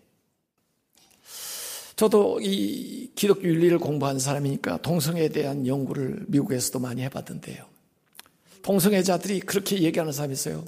저도 1.96 2.40
이 2.42 3.12
기독교 3.16 3.42
윤리를 3.42 3.80
공부한 3.80 4.20
사람이니까 4.20 4.78
동성애에 4.84 5.30
대한 5.30 5.66
연구를 5.66 6.26
미국에서도 6.28 6.78
많이 6.78 7.02
해봤던데요. 7.02 7.77
동성애자들이 8.62 9.42
그렇게 9.42 9.82
얘기하는 9.82 10.12
사람이 10.12 10.34
있어요. 10.34 10.66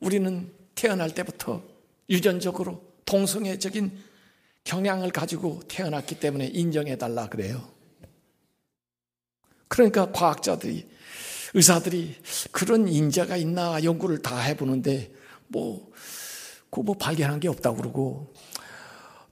우리는 0.00 0.52
태어날 0.74 1.14
때부터 1.14 1.62
유전적으로 2.10 2.82
동성애적인 3.04 3.98
경향을 4.64 5.10
가지고 5.10 5.60
태어났기 5.68 6.20
때문에 6.20 6.46
인정해달라 6.46 7.28
그래요. 7.28 7.68
그러니까 9.68 10.10
과학자들이, 10.12 10.88
의사들이 11.54 12.16
그런 12.52 12.88
인자가 12.88 13.36
있나 13.36 13.82
연구를 13.82 14.22
다 14.22 14.38
해보는데 14.38 15.12
뭐, 15.48 15.90
그뭐 16.70 16.96
발견한 16.98 17.40
게 17.40 17.48
없다고 17.48 17.76
그러고 17.76 18.32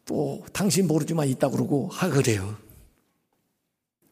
또 0.04 0.44
당신 0.52 0.86
모르지만 0.86 1.28
있다고 1.28 1.56
그러고 1.56 1.88
하 1.88 2.08
그래요. 2.08 2.56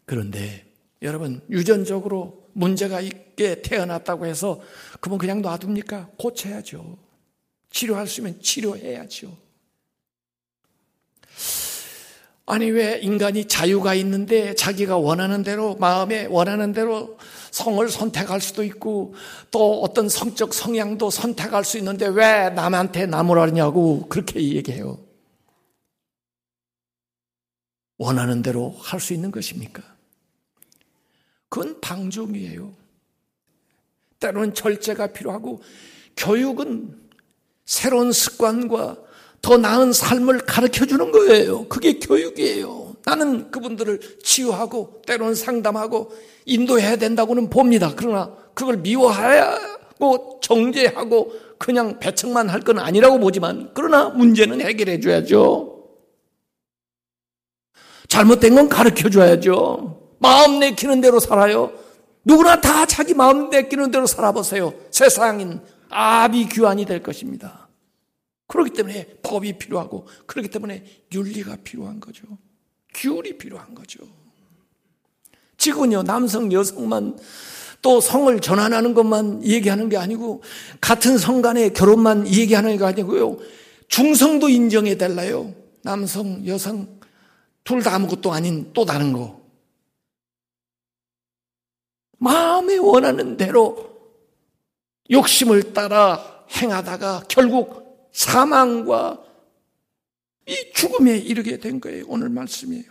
그런데 0.05 0.67
여러분 1.03 1.41
유전적으로 1.51 2.40
문제가 2.53 3.01
있게 3.01 3.63
태어났다고 3.63 4.27
해서 4.27 4.61
그분 5.01 5.19
그냥 5.19 5.43
놔둡니까? 5.43 6.11
고쳐야죠. 6.19 6.99
치료할 7.71 8.07
수 8.07 8.21
있으면 8.21 8.41
치료해야죠. 8.41 9.37
아니 12.47 12.69
왜 12.69 12.99
인간이 12.99 13.47
자유가 13.47 13.95
있는데 13.95 14.55
자기가 14.57 14.97
원하는 14.97 15.45
대로 15.45 15.77
마음에 15.77 16.27
원하는 16.27 16.73
대로 16.73 17.17
성을 17.53 17.89
선택할 17.89 18.41
수도 18.41 18.65
있고 18.65 19.15
또 19.53 19.83
어떤 19.83 20.09
성적 20.09 20.53
성향도 20.53 21.11
선택할 21.11 21.65
수 21.65 21.79
있는데 21.79 22.09
왜 22.09 22.51
남한테 22.51 23.07
나무라냐고 23.07 24.09
그렇게 24.09 24.43
얘기해요. 24.43 24.99
원하는 27.99 28.43
대로 28.43 28.75
할 28.81 28.99
수 28.99 29.13
있는 29.15 29.31
것입니까? 29.31 30.00
그건 31.51 31.79
방종이에요. 31.81 32.73
때로는 34.21 34.55
절제가 34.55 35.09
필요하고 35.09 35.61
교육은 36.17 36.99
새로운 37.67 38.13
습관과 38.13 38.97
더 39.43 39.57
나은 39.59 39.93
삶을 39.93 40.41
가르쳐 40.41 40.87
주는 40.87 41.11
거예요. 41.11 41.67
그게 41.69 41.99
교육이에요. 41.99 42.97
나는 43.05 43.51
그분들을 43.51 44.19
치유하고 44.23 45.03
때로는 45.07 45.35
상담하고 45.35 46.13
인도해야 46.45 46.97
된다고는 46.97 47.51
봅니다. 47.51 47.93
그러나 47.97 48.35
그걸 48.55 48.77
미워하고 48.79 50.41
정죄하고 50.43 51.33
그냥 51.59 51.99
배척만 51.99 52.49
할 52.49 52.61
건 52.61 52.79
아니라고 52.79 53.19
보지만 53.19 53.71
그러나 53.75 54.11
문제는 54.11 54.61
해결해 54.61 55.01
줘야죠. 55.01 55.89
잘못된 58.09 58.55
건 58.55 58.69
가르쳐 58.69 59.09
줘야죠. 59.09 60.00
마음 60.21 60.61
내키는 60.61 61.01
대로 61.01 61.19
살아요. 61.19 61.73
누구나 62.25 62.61
다 62.61 62.87
자기 62.87 63.15
마음 63.15 63.51
내키는 63.51 63.91
대로 63.91 64.07
살아보세요. 64.07 64.73
세상인 64.91 65.61
아비규환이 65.89 66.85
될 66.85 67.03
것입니다. 67.03 67.69
그렇기 68.47 68.71
때문에 68.71 69.07
법이 69.23 69.59
필요하고 69.59 70.07
그렇기 70.27 70.49
때문에 70.51 70.85
윤리가 71.13 71.57
필요한 71.65 71.99
거죠. 72.01 72.25
규율이 72.95 73.39
필요한 73.39 73.75
거죠. 73.75 74.01
지금은요 75.57 76.03
남성 76.03 76.53
여성만 76.53 77.19
또 77.83 78.01
성을 78.01 78.39
전환하는 78.41 78.93
것만 78.93 79.45
얘기하는 79.45 79.89
게 79.89 79.97
아니고 79.97 80.43
같은 80.81 81.17
성 81.17 81.41
간의 81.41 81.73
결혼만 81.73 82.29
얘기하는 82.29 82.77
게 82.77 82.85
아니고요 82.85 83.39
중성도 83.89 84.49
인정해 84.49 84.99
달라요. 84.99 85.55
남성 85.83 86.47
여성 86.47 87.01
둘 87.65 87.83
다 87.83 87.95
아무것도 87.95 88.33
아닌 88.33 88.71
또 88.75 88.85
다른 88.85 89.13
거. 89.13 89.40
마음에 92.21 92.77
원하는 92.77 93.37
대로 93.37 93.91
욕심을 95.11 95.73
따라 95.73 96.45
행하다가 96.55 97.25
결국 97.29 98.09
사망과 98.13 99.23
이 100.47 100.73
죽음에 100.75 101.17
이르게 101.17 101.59
된 101.59 101.81
거예요. 101.81 102.05
오늘 102.09 102.29
말씀이에요. 102.29 102.85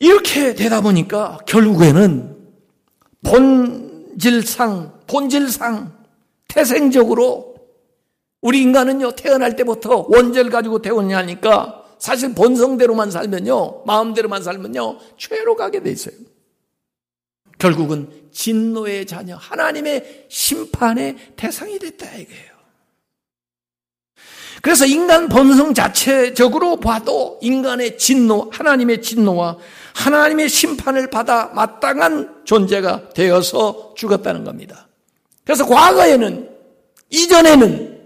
이렇게 0.00 0.54
되다 0.54 0.80
보니까 0.80 1.38
결국에는 1.46 2.36
본질상, 3.22 5.00
본질상, 5.06 5.96
태생적으로 6.48 7.54
우리 8.40 8.62
인간은요, 8.62 9.12
태어날 9.12 9.56
때부터 9.56 10.06
원죄를 10.08 10.50
가지고 10.50 10.80
태어나니까 10.80 11.84
사실 11.98 12.34
본성대로만 12.34 13.10
살면요, 13.10 13.84
마음대로만 13.84 14.42
살면요, 14.42 14.98
죄로 15.16 15.56
가게 15.56 15.82
돼 15.82 15.90
있어요. 15.90 16.14
결국은 17.58 18.08
진노의 18.32 19.06
자녀, 19.06 19.36
하나님의 19.36 20.26
심판의 20.28 21.16
대상이 21.36 21.78
됐다 21.78 22.06
이거예요. 22.14 22.58
그래서 24.60 24.86
인간 24.86 25.28
본성 25.28 25.74
자체적으로 25.74 26.76
봐도 26.76 27.38
인간의 27.42 27.98
진노, 27.98 28.50
하나님의 28.52 29.02
진노와 29.02 29.56
하나님의 29.94 30.48
심판을 30.48 31.10
받아 31.10 31.46
마땅한 31.46 32.44
존재가 32.44 33.10
되어서 33.10 33.94
죽었다는 33.96 34.44
겁니다. 34.44 34.88
그래서 35.44 35.66
과거에는, 35.66 36.48
이전에는, 37.10 37.98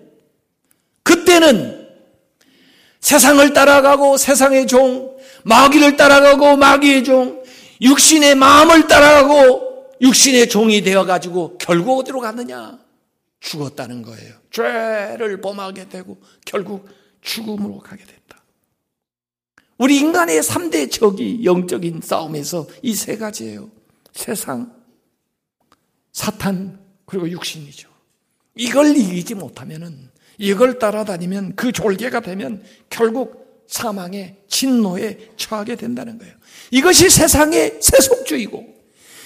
그때는 1.03 1.88
세상을 3.01 3.53
따라가고 3.53 4.17
세상의 4.17 4.67
종, 4.67 5.17
마귀를 5.45 5.97
따라가고 5.97 6.57
마귀의 6.57 7.05
종, 7.05 7.41
육신의 7.83 8.37
마음을 8.37 8.87
따라가고 8.87 9.90
육신의 10.01 10.49
종이 10.49 10.83
되어가지고 10.83 11.59
결국 11.59 11.99
어디로 11.99 12.21
갔느냐? 12.21 12.79
죽었다는 13.40 14.03
거예요. 14.03 14.35
죄를 14.51 15.40
범하게 15.40 15.88
되고 15.88 16.16
결국 16.45 16.88
죽음으로 17.23 17.79
가게 17.81 18.05
됐다. 18.05 18.42
우리 19.79 19.97
인간의 19.99 20.40
3대 20.42 20.90
적이 20.90 21.45
영적인 21.45 22.01
싸움에서 22.03 22.68
이 22.83 22.95
세 22.95 23.16
가지예요. 23.16 23.68
세상, 24.12 24.73
사탄, 26.12 26.79
그리고 27.05 27.29
육신이죠. 27.29 27.88
이걸 28.55 28.97
이기지 28.97 29.35
못하면은 29.35 30.11
이걸 30.38 30.79
따라다니면 30.79 31.57
그 31.57 31.73
졸개가 31.73 32.21
되면 32.21 32.62
결국 32.90 33.41
사망의 33.68 34.37
진노에 34.48 35.31
처하게 35.37 35.77
된다는 35.77 36.18
거예요. 36.18 36.35
이것이 36.70 37.09
세상의 37.11 37.79
세속주의고 37.81 38.66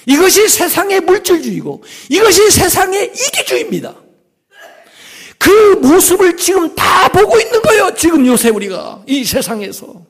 이것이 0.05 0.47
세상의 0.47 1.01
물질주의고 1.01 1.83
이것이 2.09 2.49
세상의 2.51 3.05
이기주의입니다. 3.13 3.95
그 5.37 5.49
모습을 5.81 6.35
지금 6.37 6.73
다 6.75 7.07
보고 7.09 7.39
있는 7.39 7.61
거예요. 7.61 7.93
지금 7.95 8.25
요새 8.25 8.49
우리가 8.49 9.03
이 9.07 9.23
세상에서. 9.23 10.05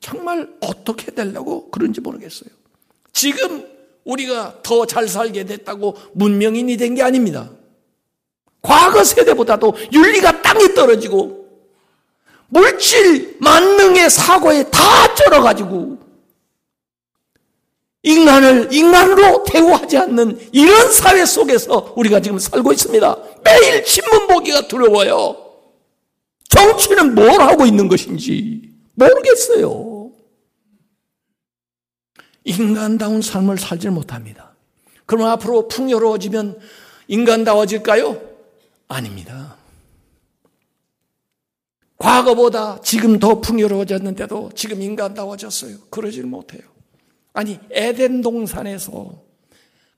정말 0.00 0.48
어떻게 0.60 1.10
되려고 1.10 1.70
그런지 1.70 2.00
모르겠어요. 2.00 2.50
지금 3.12 3.66
우리가 4.04 4.60
더 4.62 4.86
잘 4.86 5.08
살게 5.08 5.44
됐다고 5.44 5.96
문명인이 6.14 6.76
된 6.76 6.94
게 6.94 7.02
아닙니다. 7.02 7.50
과거 8.62 9.02
세대보다도 9.02 9.74
윤리가 9.92 10.42
땅에 10.42 10.74
떨어지고 10.74 11.35
물질 12.48 13.36
만능의 13.40 14.10
사고에 14.10 14.64
다 14.70 15.14
쩔어가지고 15.14 15.98
인간을 18.02 18.72
인간으로 18.72 19.42
대우하지 19.42 19.98
않는 19.98 20.50
이런 20.52 20.92
사회 20.92 21.24
속에서 21.24 21.92
우리가 21.96 22.20
지금 22.20 22.38
살고 22.38 22.72
있습니다. 22.72 23.16
매일 23.42 23.84
신문 23.84 24.28
보기가 24.28 24.68
두려워요. 24.68 25.36
정치는 26.48 27.16
뭘 27.16 27.40
하고 27.40 27.66
있는 27.66 27.88
것인지 27.88 28.70
모르겠어요. 28.94 30.10
인간다운 32.44 33.20
삶을 33.22 33.58
살지 33.58 33.88
못합니다. 33.88 34.54
그럼 35.04 35.26
앞으로 35.26 35.66
풍요로워지면 35.66 36.60
인간다워질까요? 37.08 38.20
아닙니다. 38.86 39.55
과거보다 41.98 42.80
지금 42.82 43.18
더 43.18 43.40
풍요로워졌는데도 43.40 44.50
지금 44.54 44.82
인간다워졌어요. 44.82 45.78
그러질 45.90 46.24
못해요. 46.24 46.62
아니, 47.32 47.58
에덴 47.70 48.20
동산에서 48.22 49.22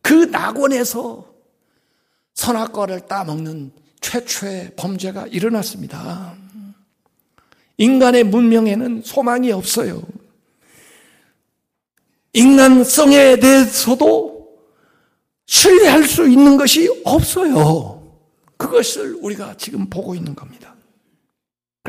그 0.01 0.13
낙원에서 0.13 1.27
선악과를 2.35 3.07
따먹는 3.07 3.73
최초의 4.01 4.73
범죄가 4.77 5.27
일어났습니다. 5.27 6.37
인간의 7.79 8.25
문명에는 8.25 9.03
소망이 9.05 9.53
없어요. 9.53 10.03
인간성에 12.33 13.37
대해서도 13.37 14.59
신뢰할 15.47 16.05
수 16.05 16.29
있는 16.29 16.57
것이 16.57 17.03
없어요. 17.05 18.17
그것을 18.57 19.17
우리가 19.21 19.57
지금 19.57 19.89
보고 19.89 20.15
있는 20.15 20.35
겁니다. 20.35 20.75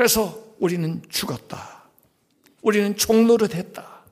그래서 0.00 0.54
우리는 0.58 1.02
죽었다. 1.10 1.84
우리는 2.62 2.96
종노릇했다. 2.96 4.02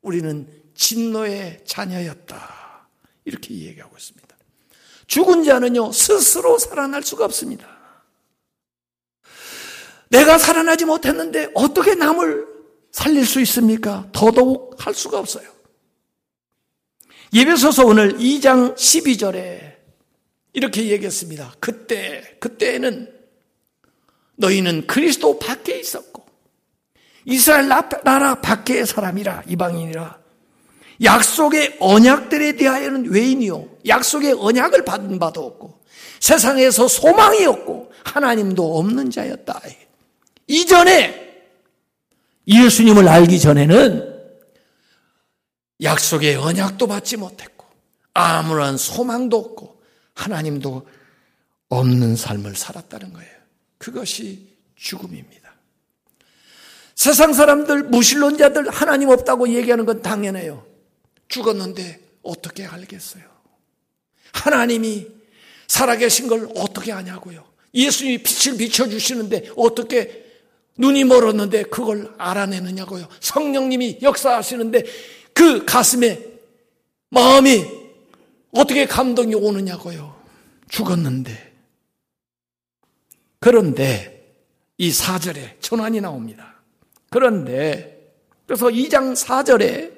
우리는 0.00 0.48
진노의 0.74 1.64
자녀였다. 1.66 2.88
이렇게 3.26 3.54
얘기하고 3.54 3.94
있습니다. 3.94 4.36
죽은 5.06 5.44
자는요, 5.44 5.92
스스로 5.92 6.56
살아날 6.56 7.02
수가 7.02 7.26
없습니다. 7.26 7.68
내가 10.08 10.38
살아나지 10.38 10.86
못했는데 10.86 11.50
어떻게 11.52 11.94
남을 11.94 12.46
살릴 12.90 13.26
수 13.26 13.38
있습니까? 13.42 14.08
더더욱 14.12 14.74
할 14.78 14.94
수가 14.94 15.18
없어요. 15.18 15.46
예배소서 17.34 17.84
오늘 17.84 18.16
2장 18.16 18.76
12절에 18.76 19.76
이렇게 20.54 20.88
얘기했습니다. 20.88 21.56
그때, 21.60 22.38
그때에는 22.40 23.13
너희는 24.36 24.86
그리스도 24.86 25.38
밖에 25.38 25.78
있었고, 25.78 26.24
이스라엘 27.26 27.68
나라 27.68 28.34
밖의 28.40 28.86
사람이라, 28.86 29.44
이방인이라, 29.48 30.18
약속의 31.02 31.78
언약들에 31.80 32.56
대하여는 32.56 33.10
외인이요. 33.10 33.68
약속의 33.86 34.32
언약을 34.32 34.84
받은 34.84 35.18
바도 35.18 35.44
없고, 35.44 35.80
세상에서 36.20 36.88
소망이 36.88 37.44
없고, 37.46 37.92
하나님도 38.04 38.78
없는 38.78 39.10
자였다. 39.10 39.60
이전에, 40.46 41.22
예수님을 42.46 43.08
알기 43.08 43.40
전에는 43.40 44.14
약속의 45.82 46.36
언약도 46.36 46.86
받지 46.86 47.16
못했고, 47.16 47.66
아무런 48.12 48.76
소망도 48.76 49.36
없고, 49.36 49.82
하나님도 50.14 50.86
없는 51.70 52.14
삶을 52.14 52.54
살았다는 52.54 53.12
거예요. 53.12 53.32
그것이 53.84 54.46
죽음입니다. 54.76 55.52
세상 56.94 57.34
사람들, 57.34 57.82
무신론자들 57.84 58.70
하나님 58.70 59.10
없다고 59.10 59.50
얘기하는 59.50 59.84
건 59.84 60.00
당연해요. 60.00 60.64
죽었는데 61.28 62.00
어떻게 62.22 62.64
알겠어요? 62.64 63.24
하나님이 64.32 65.06
살아계신 65.68 66.28
걸 66.28 66.48
어떻게 66.56 66.92
아냐고요? 66.92 67.44
예수님이 67.74 68.22
빛을 68.22 68.56
비춰주시는데 68.56 69.50
어떻게 69.54 70.24
눈이 70.78 71.04
멀었는데 71.04 71.64
그걸 71.64 72.14
알아내느냐고요? 72.16 73.06
성령님이 73.20 73.98
역사하시는데 74.00 74.84
그 75.34 75.66
가슴에 75.66 76.24
마음이 77.10 77.66
어떻게 78.50 78.86
감동이 78.86 79.34
오느냐고요? 79.34 80.18
죽었는데. 80.70 81.53
그런데 83.44 84.24
이 84.78 84.90
4절에 84.90 85.60
전환이 85.60 86.00
나옵니다. 86.00 86.62
그런데 87.10 88.10
그래서 88.46 88.68
2장 88.68 89.12
4절에 89.12 89.92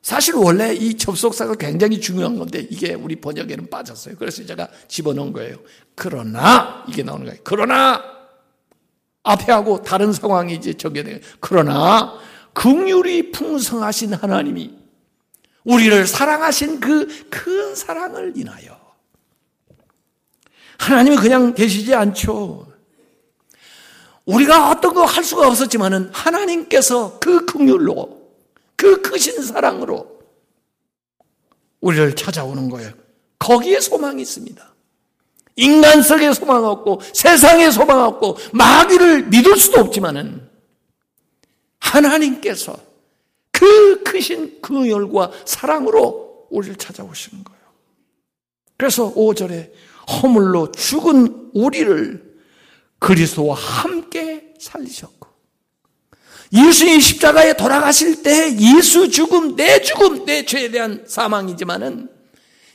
사실 0.00 0.34
원래 0.36 0.72
이 0.72 0.96
접속사가 0.96 1.56
굉장히 1.56 2.00
중요한 2.00 2.38
건데 2.38 2.66
이게 2.70 2.94
우리 2.94 3.16
번역에는 3.16 3.68
빠졌어요. 3.68 4.14
그래서 4.18 4.42
제가 4.46 4.68
집어넣은 4.88 5.34
거예요. 5.34 5.58
그러나 5.94 6.82
이게 6.88 7.02
나오는 7.02 7.26
거예요. 7.26 7.38
그러나 7.44 8.02
앞에 9.22 9.52
하고 9.52 9.82
다른 9.82 10.14
상황이 10.14 10.54
이제 10.54 10.72
전개돼요. 10.72 11.18
그러나 11.40 12.14
긍휼이 12.54 13.32
풍성하신 13.32 14.14
하나님이 14.14 14.78
우리를 15.64 16.06
사랑하신 16.06 16.80
그 16.80 17.06
큰 17.28 17.74
사랑을 17.74 18.32
인하여 18.34 18.80
하나님이 20.78 21.18
그냥 21.18 21.52
계시지 21.52 21.94
않죠. 21.94 22.77
우리가 24.28 24.70
어떤 24.70 24.94
거 24.94 25.04
할 25.04 25.24
수가 25.24 25.48
없었지만은 25.48 26.10
하나님께서 26.12 27.18
그 27.18 27.44
긍휼로 27.46 28.18
그 28.76 29.00
크신 29.02 29.42
사랑으로 29.42 30.18
우리를 31.80 32.14
찾아오는 32.14 32.68
거예요. 32.68 32.92
거기에 33.38 33.80
소망이 33.80 34.22
있습니다. 34.22 34.74
인간 35.56 36.02
속에 36.02 36.32
소망 36.32 36.64
없고 36.64 37.00
세상에 37.14 37.70
소망 37.70 38.04
없고 38.04 38.36
마귀를 38.52 39.28
믿을 39.28 39.56
수도 39.56 39.80
없지만은 39.80 40.46
하나님께서 41.80 42.76
그 43.50 44.02
크신 44.04 44.60
긍휼과 44.60 45.32
사랑으로 45.46 46.46
우리를 46.50 46.76
찾아오시는 46.76 47.42
거예요. 47.44 47.60
그래서 48.76 49.12
5절에 49.14 49.72
허물로 50.22 50.70
죽은 50.72 51.50
우리를 51.54 52.27
그리스도와 52.98 53.54
함께 53.56 54.54
살리셨고 54.58 55.28
예수님 56.52 57.00
십자가에 57.00 57.54
돌아가실 57.54 58.22
때 58.22 58.56
예수 58.58 59.10
죽음, 59.10 59.54
내 59.56 59.80
죽음, 59.82 60.24
내 60.24 60.44
죄에 60.44 60.70
대한 60.70 61.04
사망이지만은 61.06 62.08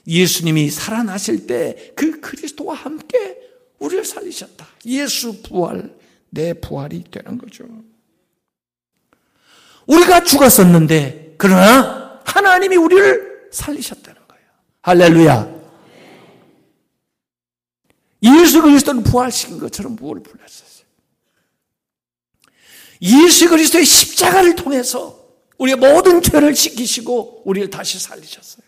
예수님이 0.08 0.70
살아나실 0.70 1.48
때 1.48 1.94
그 1.96 2.20
그리스도와 2.20 2.76
함께 2.76 3.38
우리를 3.80 4.06
살리셨다. 4.06 4.68
예수 4.86 5.42
부활, 5.42 5.94
내 6.30 6.54
부활이 6.54 7.04
되는 7.10 7.38
거죠. 7.38 7.66
우리가 9.88 10.24
죽었었는데, 10.24 11.36
그러나 11.38 12.22
하나님이 12.26 12.78
우리를 12.78 13.50
살리셨다는 13.52 14.22
거예요. 14.28 14.46
할렐루야. 14.82 15.63
예수 18.24 18.62
그리스도는 18.62 19.04
부활시킨 19.04 19.60
것처럼 19.60 19.96
부활을 19.96 20.24
불렀어요. 20.24 20.74
예수 23.02 23.50
그리스도의 23.50 23.86
십자가를 23.86 24.56
통해서 24.56 25.20
우리의 25.58 25.78
모든 25.78 26.22
죄를 26.22 26.54
지키시고 26.54 27.44
우리를 27.46 27.70
다시 27.70 28.00
살리셨어요. 28.00 28.64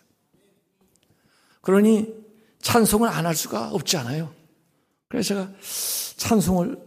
그러니 1.62 2.14
찬송을 2.62 3.08
안 3.10 3.26
할 3.26 3.36
수가 3.36 3.70
없지 3.70 3.98
않아요. 3.98 4.34
그래서 5.08 5.30
제가 5.30 5.50
찬송을 6.18 6.78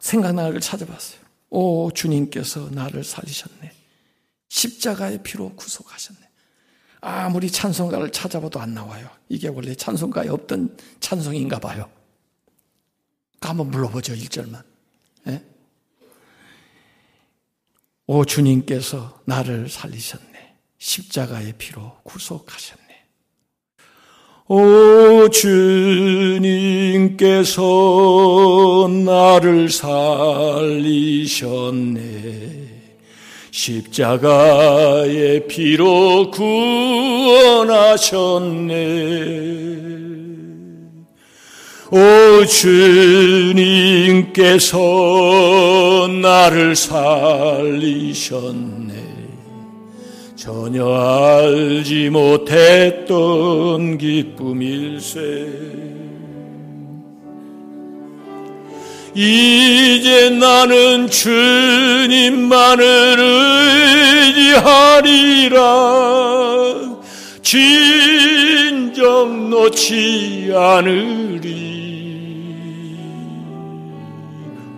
생각나는 0.00 0.52
걸 0.52 0.60
찾아봤어요. 0.60 1.20
오 1.50 1.90
주님께서 1.92 2.68
나를 2.72 3.04
살리셨네. 3.04 3.72
십자가의 4.48 5.22
피로 5.22 5.54
구속하셨네. 5.54 6.20
아무리 7.00 7.50
찬송가를 7.50 8.10
찾아봐도 8.10 8.58
안 8.60 8.74
나와요. 8.74 9.08
이게 9.28 9.48
원래 9.48 9.74
찬송가에 9.74 10.28
없던 10.28 10.76
찬송인가 11.00 11.58
봐요. 11.60 11.88
한번 13.40 13.70
불러보죠, 13.70 14.14
1절만. 14.14 14.62
예? 15.28 15.42
오 18.06 18.24
주님께서 18.24 19.20
나를 19.24 19.68
살리셨네. 19.68 20.54
십자가의 20.78 21.54
피로 21.58 21.96
구속하셨네. 22.04 22.86
오 24.48 25.28
주님께서 25.28 25.68
나를 29.04 29.68
살리셨네. 29.68 30.88
십자가의 33.50 35.46
피로 35.48 36.30
구원하셨네. 36.30 37.58
오 41.90 42.44
주님께서 42.44 43.66
나를 46.20 46.76
살리셨네. 46.76 48.28
전혀 50.36 50.86
알지 50.86 52.10
못했던 52.10 53.96
기쁨일세. 53.96 55.18
이제 59.14 60.30
나는 60.30 61.08
주님만을 61.08 62.84
의지하리라 64.36 65.58
진정 67.42 69.10
놓지 69.50 70.52
않으리. 70.54 71.78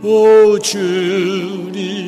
오 0.03 0.59
주님께서 0.59 2.01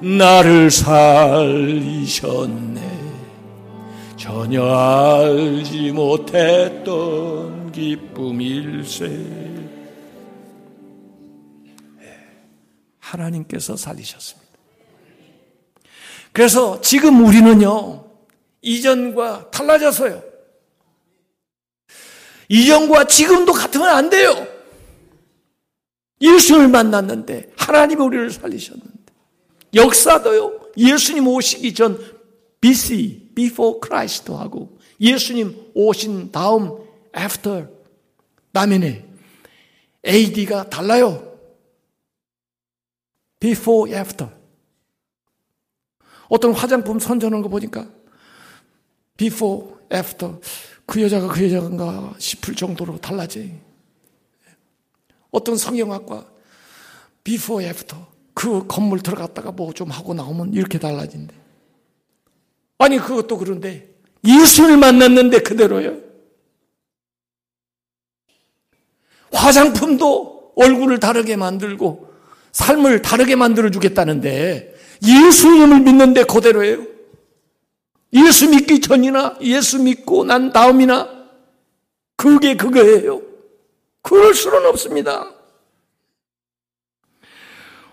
나를 0.00 0.70
살리셨네. 0.70 1.96
전혀 4.16 4.64
알지 4.64 5.92
못했던 5.92 7.70
기쁨일세. 7.72 9.46
하나님께서 12.98 13.76
살리셨습니다. 13.76 14.46
그래서 16.32 16.80
지금 16.80 17.24
우리는요, 17.24 18.05
이전과 18.66 19.52
달라졌어요. 19.52 20.22
이전과 22.48 23.04
지금도 23.04 23.52
같으면 23.52 23.88
안 23.88 24.10
돼요. 24.10 24.46
예수를 26.20 26.66
만났는데 26.68 27.52
하나님이 27.56 28.02
우리를 28.02 28.30
살리셨는데 28.30 29.12
역사도요. 29.74 30.72
예수님 30.76 31.28
오시기 31.28 31.74
전 31.74 31.98
BC, 32.60 33.32
before 33.36 33.78
Christ 33.84 34.32
하고 34.32 34.78
예수님 35.00 35.70
오신 35.74 36.32
다음 36.32 36.76
after 37.16 37.68
다음에 38.52 39.06
AD가 40.04 40.68
달라요. 40.70 41.38
before, 43.38 43.92
after. 43.94 44.34
어떤 46.28 46.52
화장품 46.52 46.98
선전하는 46.98 47.42
거 47.42 47.48
보니까 47.48 47.95
before, 49.16 49.74
after. 49.92 50.38
그 50.86 51.02
여자가 51.02 51.28
그 51.28 51.44
여자인가 51.44 52.14
싶을 52.18 52.54
정도로 52.54 52.98
달라지. 52.98 53.58
어떤 55.30 55.56
성형학과 55.56 56.26
before, 57.24 57.64
after. 57.66 58.02
그 58.34 58.66
건물 58.66 59.00
들어갔다가 59.00 59.50
뭐 59.52 59.72
좀 59.72 59.90
하고 59.90 60.14
나오면 60.14 60.52
이렇게 60.54 60.78
달라진대. 60.78 61.34
아니, 62.78 62.98
그것도 62.98 63.38
그런데 63.38 63.94
예수를 64.24 64.76
만났는데 64.76 65.40
그대로요. 65.40 65.98
화장품도 69.32 70.52
얼굴을 70.56 71.00
다르게 71.00 71.36
만들고 71.36 72.10
삶을 72.52 73.02
다르게 73.02 73.36
만들어 73.36 73.70
주겠다는데 73.70 74.74
예수님을 75.02 75.80
믿는데 75.80 76.24
그대로예요. 76.24 76.95
예수 78.12 78.48
믿기 78.48 78.80
전이나 78.80 79.36
예수 79.40 79.80
믿고 79.80 80.24
난 80.24 80.52
다음이나 80.52 81.08
그게 82.16 82.56
그거예요. 82.56 83.20
그럴 84.02 84.34
수는 84.34 84.64
없습니다. 84.66 85.30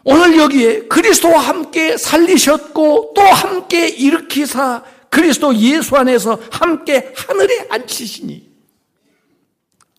오늘 0.06 0.38
여기에 0.38 0.88
그리스도와 0.88 1.39
함께 1.39 1.97
살리셨고 1.97 3.13
또 3.15 3.21
함께 3.21 3.88
일으키사 3.88 4.84
그리스도 5.10 5.56
예수 5.56 5.95
안에서 5.95 6.39
함께 6.52 7.13
하늘에 7.15 7.67
앉히시니 7.69 8.52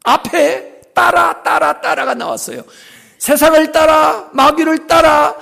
앞에 0.05 0.81
따라 0.95 1.43
따라 1.43 1.81
따라가 1.81 2.15
나왔어요. 2.15 2.63
세상을 3.19 3.73
따라 3.73 4.29
마귀를 4.33 4.87
따라 4.87 5.35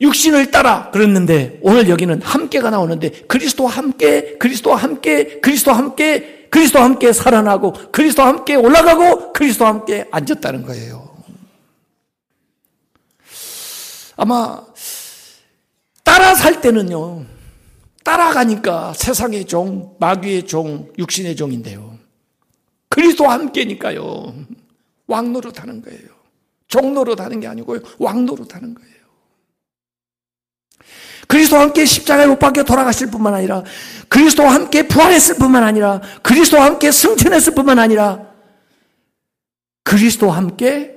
육신을 0.00 0.50
따라 0.50 0.90
그랬는데 0.90 1.60
오늘 1.62 1.88
여기는 1.88 2.22
함께가 2.22 2.70
나오는데 2.70 3.10
그리스도와 3.26 3.70
함께 3.70 4.36
그리스도와 4.38 4.76
함께 4.76 5.40
그리스도와 5.40 5.76
함께 5.76 6.48
그리스도와 6.50 6.84
함께 6.84 7.12
살아나고 7.12 7.72
그리스도와 7.92 8.28
함께 8.28 8.56
올라가고 8.56 9.32
그리스도와 9.32 9.70
함께 9.70 10.06
앉았다는 10.10 10.62
거예요. 10.62 11.10
아마 14.16 14.64
따라 16.02 16.34
살 16.34 16.60
때는요. 16.60 17.24
따라가니까 18.02 18.94
세상의 18.94 19.44
종, 19.44 19.96
마귀의 20.00 20.46
종, 20.46 20.90
육신의 20.98 21.36
종인데요. 21.36 21.98
그리스도와 22.88 23.34
함께니까요. 23.34 24.34
왕노릇 25.06 25.60
하는 25.60 25.82
거예요. 25.82 26.08
종노릇 26.68 27.20
하는 27.20 27.40
게 27.40 27.46
아니고요. 27.46 27.80
왕노릇 27.98 28.54
하는 28.54 28.74
거예요. 28.74 28.89
그리스도와 31.30 31.62
함께 31.62 31.84
십자가에 31.84 32.26
못 32.26 32.40
박혀 32.40 32.64
돌아가실 32.64 33.08
뿐만 33.08 33.34
아니라 33.34 33.62
그리스도와 34.08 34.52
함께 34.52 34.88
부활했을 34.88 35.36
뿐만 35.36 35.62
아니라 35.62 36.00
그리스도와 36.22 36.64
함께 36.64 36.90
승천했을 36.90 37.54
뿐만 37.54 37.78
아니라 37.78 38.34
그리스도와 39.84 40.36
함께 40.36 40.96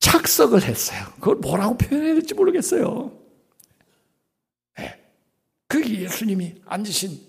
착석을 0.00 0.62
했어요. 0.62 1.04
그걸 1.16 1.36
뭐라고 1.36 1.76
표현해야 1.76 2.14
될지 2.14 2.32
모르겠어요. 2.32 3.12
네. 4.78 4.98
그 5.68 5.86
예수님이 5.86 6.54
앉으신 6.64 7.20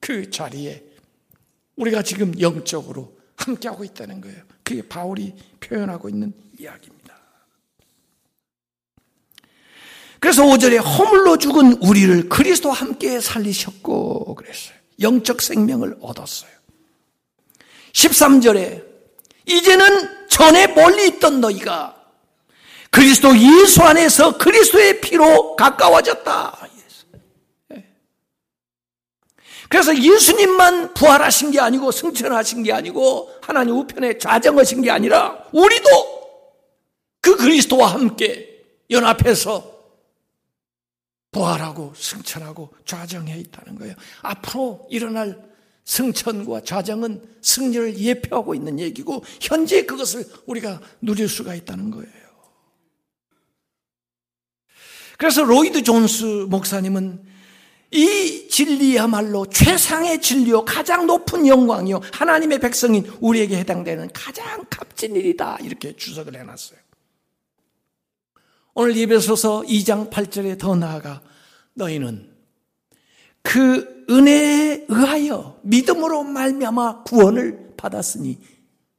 그 0.00 0.30
자리에 0.30 0.84
우리가 1.76 2.02
지금 2.02 2.38
영적으로 2.38 3.16
함께하고 3.36 3.82
있다는 3.82 4.20
거예요. 4.20 4.42
그게 4.62 4.86
바울이 4.86 5.34
표현하고 5.60 6.10
있는 6.10 6.34
이야기입니다. 6.58 7.03
그래서 10.24 10.42
5절에 10.42 10.82
허물로 10.82 11.36
죽은 11.36 11.82
우리를 11.82 12.30
그리스도와 12.30 12.74
함께 12.74 13.20
살리셨고 13.20 14.36
그랬어요. 14.36 14.74
영적 14.98 15.42
생명을 15.42 15.98
얻었어요. 16.00 16.50
13절에 17.92 18.82
이제는 19.44 20.28
전에 20.30 20.68
멀리 20.68 21.08
있던 21.08 21.42
너희가 21.42 22.02
그리스도 22.90 23.36
예수 23.36 23.82
안에서 23.82 24.38
그리스도의 24.38 25.02
피로 25.02 25.56
가까워졌다. 25.56 26.68
예. 27.74 27.84
그래서 29.68 29.94
예수님만 29.94 30.94
부활하신 30.94 31.50
게 31.50 31.60
아니고 31.60 31.92
승천하신 31.92 32.62
게 32.62 32.72
아니고 32.72 33.28
하나님 33.42 33.76
우편에 33.76 34.16
좌정하신 34.16 34.80
게 34.80 34.90
아니라 34.90 35.44
우리도 35.52 35.90
그 37.20 37.36
그리스도와 37.36 37.88
함께 37.88 38.64
연합해서 38.88 39.73
부활하고 41.34 41.92
승천하고 41.96 42.72
좌정해 42.86 43.36
있다는 43.40 43.76
거예요. 43.76 43.94
앞으로 44.22 44.86
일어날 44.88 45.36
승천과 45.84 46.62
좌정은 46.62 47.22
승리를 47.42 47.98
예표하고 47.98 48.54
있는 48.54 48.78
얘기고 48.78 49.24
현재 49.40 49.84
그것을 49.84 50.24
우리가 50.46 50.80
누릴 51.02 51.28
수가 51.28 51.54
있다는 51.56 51.90
거예요. 51.90 52.24
그래서 55.18 55.42
로이드 55.42 55.82
존스 55.82 56.46
목사님은 56.48 57.34
이 57.90 58.48
진리야말로 58.48 59.46
최상의 59.46 60.20
진리요, 60.20 60.64
가장 60.64 61.06
높은 61.06 61.46
영광이요, 61.46 62.00
하나님의 62.12 62.58
백성인 62.58 63.06
우리에게 63.20 63.58
해당되는 63.58 64.10
가장 64.12 64.64
값진 64.68 65.14
일이다. 65.14 65.58
이렇게 65.62 65.94
주석을 65.94 66.34
해놨어요. 66.36 66.83
오늘 68.76 68.96
예배소서 68.96 69.62
2장 69.62 70.10
8절에 70.10 70.58
더 70.58 70.74
나아가 70.74 71.22
너희는 71.74 72.28
그 73.42 74.04
은혜에 74.10 74.86
의하여 74.88 75.60
믿음으로 75.62 76.24
말미암아 76.24 77.04
구원을 77.04 77.74
받았으니 77.76 78.36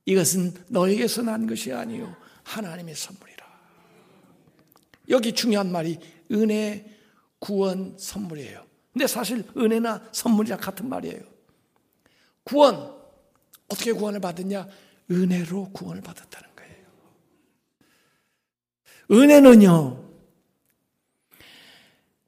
이것은 0.05 0.53
너에게서 0.69 1.23
난 1.23 1.45
것이 1.45 1.73
아니요 1.73 2.15
하나님의 2.43 2.95
선물이라. 2.95 3.45
여기 5.09 5.33
중요한 5.33 5.71
말이 5.71 5.99
은혜, 6.31 6.85
구원, 7.39 7.97
선물이에요. 7.97 8.65
근데 8.93 9.07
사실 9.07 9.43
은혜나 9.57 10.07
선물이랑 10.13 10.59
같은 10.59 10.87
말이에요. 10.87 11.21
구원, 12.45 12.95
어떻게 13.67 13.91
구원을 13.91 14.21
받았냐? 14.21 14.67
은혜로 15.11 15.71
구원을 15.73 16.01
받았다는. 16.01 16.54
은혜는요, 19.11 20.03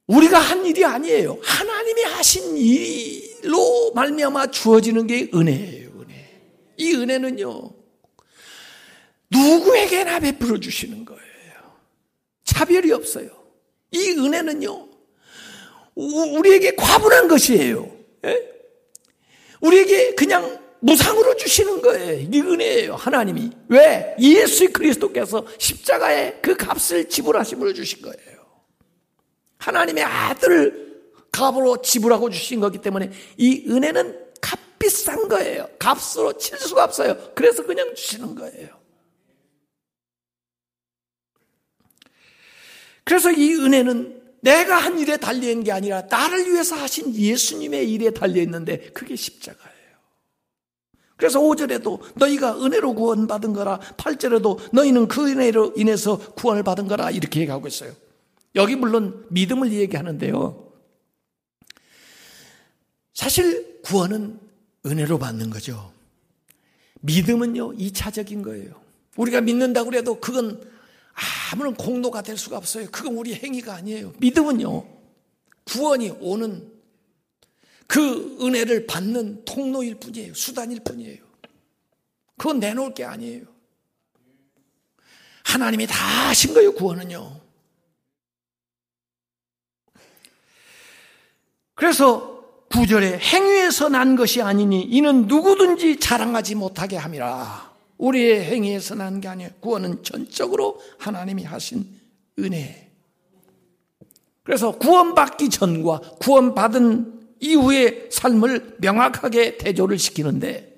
우리가 0.08 0.40
한 0.40 0.66
일이 0.66 0.86
아니에요. 0.86 1.40
하나님이 1.42 2.04
하신 2.04 2.58
일로 2.58 3.92
말미암아 3.94 4.52
주어지는 4.52 5.08
게 5.08 5.30
은혜예요. 5.34 5.90
은혜. 6.00 6.42
이 6.78 6.94
은혜는요, 6.94 7.72
누구에게나 9.30 10.20
베풀어 10.20 10.60
주시는 10.60 11.04
거예요. 11.06 11.22
차별이 12.44 12.92
없어요. 12.92 13.30
이 13.92 14.12
은혜는요, 14.12 14.88
우리에게 15.96 16.76
과분한 16.76 17.28
것이에요. 17.28 17.98
예? 18.26 18.52
우리에게 19.60 20.14
그냥 20.14 20.67
무상으로 20.80 21.36
주시는 21.36 21.82
거예요. 21.82 22.28
이 22.32 22.40
은혜예요. 22.40 22.96
하나님이. 22.96 23.52
왜? 23.70 24.16
예수 24.20 24.72
그리스도께서 24.72 25.46
십자가에 25.58 26.40
그 26.42 26.56
값을 26.56 27.10
지불하심으로 27.10 27.74
주신 27.74 28.02
거예요. 28.02 28.38
하나님의 29.58 30.04
아들을 30.04 30.88
값으로 31.32 31.82
지불하고 31.82 32.30
주신 32.30 32.60
거기 32.60 32.80
때문에 32.80 33.12
이 33.38 33.66
은혜는 33.68 34.28
값비싼 34.42 35.28
거예요. 35.28 35.68
값으로 35.80 36.38
칠 36.38 36.58
수가 36.58 36.84
없어요. 36.84 37.32
그래서 37.36 37.66
그냥 37.66 37.94
주시는 37.96 38.36
거예요. 38.36 38.70
그래서 43.04 43.32
이 43.32 43.54
은혜는 43.56 44.22
내가 44.42 44.78
한 44.78 45.00
일에 45.00 45.18
달려 45.18 45.50
있는 45.50 45.64
게 45.64 45.72
아니라 45.72 46.02
나를 46.04 46.52
위해서 46.52 46.76
하신 46.76 47.16
예수님의 47.16 47.92
일에 47.92 48.12
달려 48.12 48.42
있는데 48.42 48.92
그게 48.94 49.16
십자가예요. 49.16 49.77
그래서 51.18 51.40
5절에도 51.42 52.00
너희가 52.16 52.64
은혜로 52.64 52.94
구원받은 52.94 53.54
거라 53.54 53.80
8절에도 53.80 54.70
너희는 54.72 55.08
그 55.08 55.30
은혜로 55.30 55.74
인해서 55.76 56.18
구원을 56.18 56.64
받은 56.64 56.88
거라 56.88 57.10
이렇게 57.12 57.42
얘기하고 57.42 57.68
있어요. 57.68 57.92
여기 58.56 58.76
물론 58.76 59.26
믿음을 59.30 59.74
얘기하는데요. 59.74 60.72
사실 63.14 63.82
구원은 63.82 64.40
은혜로 64.86 65.18
받는 65.18 65.50
거죠. 65.50 65.92
믿음은요, 67.02 67.74
2차적인 67.74 68.44
거예요. 68.44 68.80
우리가 69.18 69.42
믿는다고 69.42 69.94
해도 69.94 70.20
그건 70.20 70.62
아무런 71.52 71.74
공로가 71.74 72.22
될 72.22 72.38
수가 72.38 72.58
없어요. 72.58 72.88
그건 72.92 73.16
우리 73.16 73.34
행위가 73.34 73.74
아니에요. 73.74 74.14
믿음은요, 74.20 74.86
구원이 75.66 76.12
오는 76.20 76.77
그 77.88 78.38
은혜를 78.42 78.86
받는 78.86 79.46
통로일 79.46 79.96
뿐이에요. 79.96 80.34
수단일 80.34 80.82
뿐이에요. 80.84 81.24
그건 82.38 82.60
내놓을 82.60 82.94
게 82.94 83.04
아니에요. 83.04 83.46
하나님이 85.46 85.88
다 85.88 85.96
하신 86.28 86.54
거예요, 86.54 86.74
구원은요. 86.74 87.40
그래서 91.76 92.38
구절에 92.70 93.18
행위에서 93.20 93.88
난 93.88 94.16
것이 94.16 94.42
아니니 94.42 94.82
이는 94.84 95.28
누구든지 95.28 96.00
자랑하지 96.00 96.56
못하게 96.56 96.98
함이라. 96.98 97.76
우리의 97.98 98.44
행위에서 98.46 98.96
난 98.96 99.22
게 99.22 99.28
아니에요. 99.28 99.52
구원은 99.62 100.04
전적으로 100.04 100.82
하나님이 101.00 101.44
하신 101.44 101.88
은혜. 102.40 102.92
그래서 104.44 104.78
구원받기 104.78 105.50
전과 105.50 106.00
구원받은 106.20 107.17
이후의 107.40 108.10
삶을 108.12 108.78
명확하게 108.80 109.58
대조를 109.58 109.98
시키는데 109.98 110.76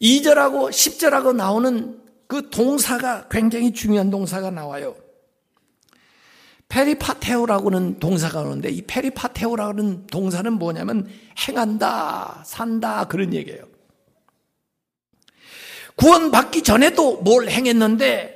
2절하고 0.00 0.70
10절하고 0.70 1.34
나오는 1.34 2.00
그 2.26 2.50
동사가 2.50 3.28
굉장히 3.28 3.72
중요한 3.72 4.10
동사가 4.10 4.50
나와요. 4.50 4.96
페리파테오라고는 6.68 8.00
동사가 8.00 8.40
오는데 8.40 8.70
이 8.70 8.82
페리파테오라는 8.82 10.06
동사는 10.08 10.52
뭐냐면 10.54 11.08
행한다, 11.46 12.42
산다 12.44 13.04
그런 13.04 13.32
얘기예요. 13.32 13.64
구원받기 15.96 16.62
전에도 16.62 17.18
뭘 17.18 17.48
행했는데 17.48 18.33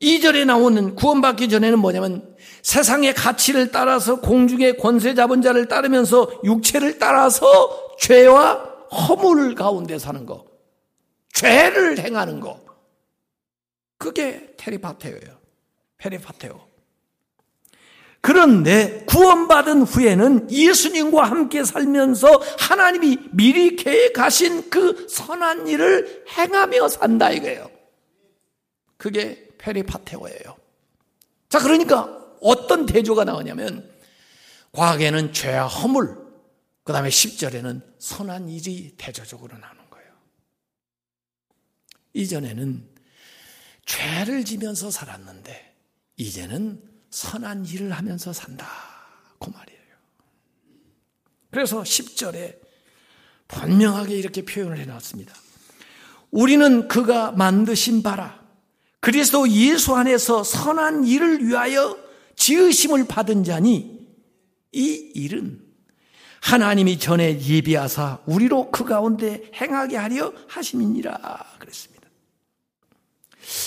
2절에 0.00 0.44
나오는 0.44 0.94
구원받기 0.94 1.48
전에는 1.48 1.78
뭐냐면 1.78 2.36
세상의 2.62 3.14
가치를 3.14 3.70
따라서 3.70 4.20
공중의 4.20 4.78
권세 4.78 5.14
잡은 5.14 5.42
자를 5.42 5.66
따르면서 5.66 6.40
육체를 6.44 6.98
따라서 6.98 7.96
죄와 7.98 8.54
허물 8.90 9.54
가운데 9.54 9.98
사는 9.98 10.24
거. 10.24 10.46
죄를 11.32 11.98
행하는 11.98 12.40
거. 12.40 12.60
그게 13.96 14.54
테리파테오예요. 14.56 15.38
페리파테오. 15.98 16.68
그런데 18.20 19.04
구원받은 19.06 19.82
후에는 19.82 20.50
예수님과 20.50 21.24
함께 21.24 21.64
살면서 21.64 22.40
하나님이 22.58 23.18
미리 23.32 23.76
계획하신 23.76 24.70
그 24.70 25.06
선한 25.08 25.68
일을 25.68 26.24
행하며 26.36 26.88
산다 26.88 27.30
이거예요. 27.30 27.70
그게 28.96 29.47
페리파테오예요. 29.58 30.56
자, 31.48 31.58
그러니까 31.60 32.04
어떤 32.40 32.86
대조가 32.86 33.24
나오냐면 33.24 33.90
과학에는 34.72 35.32
죄와 35.32 35.66
허물, 35.66 36.16
그 36.84 36.92
다음에 36.92 37.08
10절에는 37.08 37.82
선한 37.98 38.48
일이 38.48 38.94
대조적으로 38.96 39.58
나오는 39.58 39.90
거예요. 39.90 40.08
이전에는 42.14 42.88
죄를 43.84 44.44
지면서 44.44 44.90
살았는데 44.90 45.74
이제는 46.16 46.82
선한 47.10 47.66
일을 47.66 47.92
하면서 47.92 48.32
산다. 48.32 48.66
그 49.38 49.50
말이에요. 49.50 49.78
그래서 51.50 51.82
10절에 51.82 52.58
분명하게 53.48 54.14
이렇게 54.16 54.44
표현을 54.44 54.78
해놨습니다. 54.78 55.34
우리는 56.30 56.88
그가 56.88 57.32
만드신 57.32 58.02
바라 58.02 58.37
그리스도 59.00 59.48
예수 59.48 59.94
안에서 59.94 60.42
선한 60.42 61.04
일을 61.04 61.44
위하여 61.46 61.96
지으심을 62.36 63.06
받은 63.06 63.44
자니 63.44 64.06
이 64.72 65.10
일은 65.14 65.60
하나님이 66.40 66.98
전에 66.98 67.40
예비하사 67.40 68.18
우리로 68.26 68.70
그 68.70 68.84
가운데 68.84 69.42
행하게 69.54 69.96
하려 69.96 70.32
하심이니라 70.46 71.18
그랬습니다. 71.58 71.98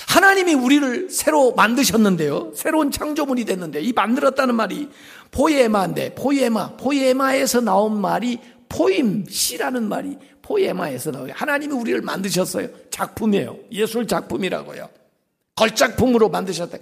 하나님이 0.08 0.54
우리를 0.54 1.10
새로 1.10 1.54
만드셨는데요. 1.54 2.54
새로운 2.56 2.92
창조물이 2.92 3.46
됐는데 3.46 3.82
이 3.82 3.94
만들었다는 3.94 4.56
말이 4.56 4.90
포에마인데 5.32 6.16
포에마, 6.16 6.76
포에마에서 6.78 7.62
나온 7.62 8.00
말이 8.00 8.40
포임, 8.70 9.26
시라는 9.28 9.88
말이 9.90 10.18
포에마에서 10.42 11.12
나와요. 11.12 11.34
하나님이 11.36 11.74
우리를 11.74 12.02
만드셨어요. 12.02 12.70
작품이에요. 12.90 13.58
예술 13.72 14.08
작품이라고요. 14.08 15.01
걸작품으로 15.62 16.30
만드셨다. 16.30 16.80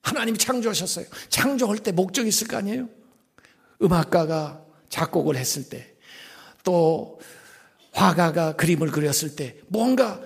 하나님이 0.00 0.38
창조하셨어요. 0.38 1.04
창조할 1.28 1.78
때 1.78 1.92
목적이 1.92 2.30
있을 2.30 2.48
거 2.48 2.56
아니에요? 2.56 2.88
음악가가 3.82 4.64
작곡을 4.88 5.36
했을 5.36 5.68
때, 5.68 5.94
또 6.64 7.20
화가가 7.92 8.56
그림을 8.56 8.90
그렸을 8.90 9.36
때, 9.36 9.58
뭔가 9.66 10.22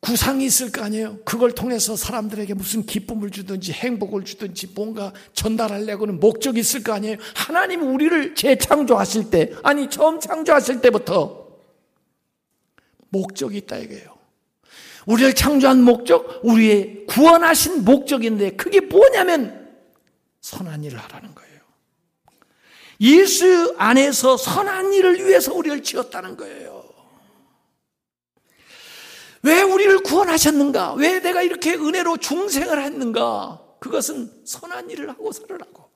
구상이 0.00 0.46
있을 0.46 0.72
거 0.72 0.82
아니에요? 0.82 1.18
그걸 1.24 1.52
통해서 1.52 1.94
사람들에게 1.94 2.54
무슨 2.54 2.86
기쁨을 2.86 3.32
주든지 3.32 3.72
행복을 3.72 4.24
주든지 4.24 4.68
뭔가 4.68 5.12
전달하려고는 5.34 6.20
목적이 6.20 6.60
있을 6.60 6.82
거 6.82 6.94
아니에요? 6.94 7.18
하나님 7.34 7.82
우리를 7.82 8.34
재창조하실 8.34 9.28
때, 9.28 9.52
아니, 9.62 9.90
처음 9.90 10.20
창조하실 10.20 10.80
때부터 10.80 11.48
목적이 13.10 13.58
있다 13.58 13.76
이거예요. 13.76 14.17
우리를 15.08 15.34
창조한 15.34 15.82
목적, 15.82 16.40
우리의 16.44 17.06
구원하신 17.06 17.84
목적인데 17.84 18.56
그게 18.56 18.80
뭐냐면 18.80 19.74
선한 20.42 20.84
일을 20.84 20.98
하라는 20.98 21.34
거예요. 21.34 21.60
예수 23.00 23.74
안에서 23.78 24.36
선한 24.36 24.92
일을 24.92 25.24
위해서 25.24 25.54
우리를 25.54 25.82
지었다는 25.82 26.36
거예요. 26.36 26.84
왜 29.42 29.62
우리를 29.62 30.02
구원하셨는가? 30.02 30.92
왜 30.94 31.20
내가 31.20 31.40
이렇게 31.40 31.72
은혜로 31.72 32.18
중생을 32.18 32.82
했는가? 32.82 33.64
그것은 33.80 34.44
선한 34.44 34.90
일을 34.90 35.08
하고 35.08 35.32
살으라고. 35.32 35.88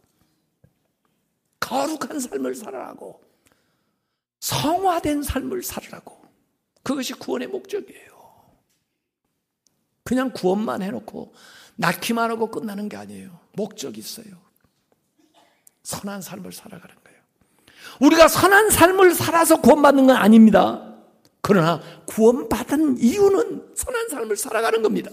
거룩한 1.60 2.18
삶을 2.18 2.54
살아라고. 2.54 3.20
성화된 4.40 5.22
삶을 5.22 5.62
살으라고. 5.62 6.22
그것이 6.82 7.12
구원의 7.12 7.48
목적이에요. 7.48 8.11
그냥 10.04 10.32
구원만 10.32 10.82
해놓고 10.82 11.32
낳기만 11.76 12.30
하고 12.30 12.50
끝나는 12.50 12.88
게 12.88 12.96
아니에요. 12.96 13.38
목적이 13.52 14.00
있어요. 14.00 14.26
선한 15.82 16.22
삶을 16.22 16.52
살아가는 16.52 16.94
거예요. 17.04 17.18
우리가 18.00 18.28
선한 18.28 18.70
삶을 18.70 19.14
살아서 19.14 19.60
구원받는 19.60 20.06
건 20.06 20.16
아닙니다. 20.16 20.94
그러나 21.40 21.80
구원받은 22.06 22.98
이유는 22.98 23.72
선한 23.74 24.08
삶을 24.08 24.36
살아가는 24.36 24.82
겁니다. 24.82 25.10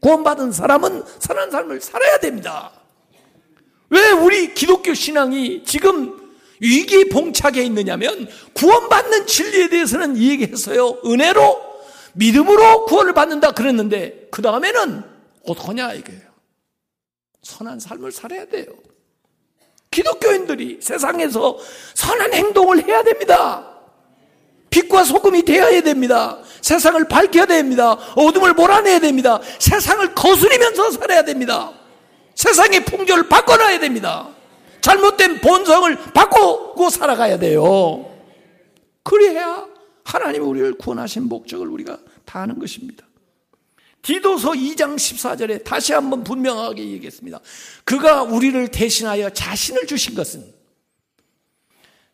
구원받은 0.00 0.52
사람은 0.52 1.04
선한 1.20 1.50
삶을 1.50 1.80
살아야 1.80 2.18
됩니다. 2.18 2.72
왜 3.88 4.10
우리 4.10 4.54
기독교 4.54 4.94
신앙이 4.94 5.64
지금 5.64 6.20
위기 6.60 7.08
봉착해 7.08 7.62
있느냐면 7.64 8.28
구원받는 8.54 9.26
진리에 9.26 9.68
대해서는 9.68 10.16
얘기했어요. 10.16 10.98
은혜로 11.04 11.71
믿음으로 12.12 12.84
구원을 12.86 13.12
받는다 13.14 13.52
그랬는데 13.52 14.28
그 14.30 14.42
다음에는 14.42 15.02
어떡하냐 15.46 15.94
이거예요. 15.94 16.22
선한 17.42 17.80
삶을 17.80 18.12
살아야 18.12 18.44
돼요. 18.46 18.66
기독교인들이 19.90 20.78
세상에서 20.80 21.58
선한 21.94 22.32
행동을 22.32 22.86
해야 22.86 23.02
됩니다. 23.02 23.68
빛과 24.70 25.04
소금이 25.04 25.42
되어야 25.44 25.82
됩니다. 25.82 26.38
세상을 26.62 27.06
밝혀야 27.08 27.44
됩니다. 27.44 27.92
어둠을 28.16 28.54
몰아내야 28.54 29.00
됩니다. 29.00 29.38
세상을 29.58 30.14
거스리면서 30.14 30.92
살아야 30.92 31.22
됩니다. 31.22 31.72
세상의 32.34 32.84
풍조를 32.86 33.28
바꿔놔야 33.28 33.80
됩니다. 33.80 34.28
잘못된 34.80 35.40
본성을 35.42 36.12
바꾸고 36.14 36.88
살아가야 36.88 37.38
돼요. 37.38 38.10
그래야 39.02 39.66
하나님 40.14 40.42
우리를 40.44 40.74
구원하신 40.74 41.24
목적을 41.24 41.68
우리가 41.68 41.98
다 42.24 42.42
하는 42.42 42.58
것입니다. 42.58 43.06
디도서 44.02 44.50
2장 44.50 44.96
14절에 44.96 45.64
다시 45.64 45.92
한번 45.92 46.24
분명하게 46.24 46.90
얘기했습니다. 46.90 47.40
그가 47.84 48.22
우리를 48.22 48.68
대신하여 48.68 49.30
자신을 49.30 49.86
주신 49.86 50.14
것은 50.14 50.44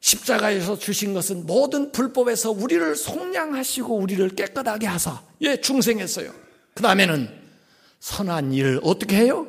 십자가에서 0.01 0.79
주신 0.79 1.13
것은 1.15 1.47
모든 1.47 1.91
불법에서 1.91 2.51
우리를 2.51 2.95
속량하시고 2.95 3.97
우리를 3.97 4.29
깨끗하게 4.31 4.87
하사 4.87 5.23
예 5.41 5.61
중생했어요. 5.61 6.33
그 6.75 6.83
다음에는 6.83 7.29
선한 8.01 8.53
일을 8.53 8.81
어떻게 8.83 9.17
해요? 9.17 9.47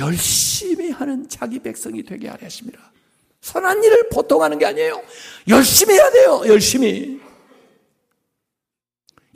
열심히 0.00 0.90
하는 0.90 1.28
자기 1.28 1.58
백성이 1.60 2.02
되게 2.02 2.28
하려 2.28 2.44
하십니다. 2.44 2.92
선한 3.40 3.82
일을 3.82 4.08
보통 4.10 4.42
하는 4.42 4.58
게 4.58 4.66
아니에요. 4.66 5.00
열심히 5.48 5.94
해야 5.94 6.10
돼요. 6.10 6.42
열심히. 6.46 7.20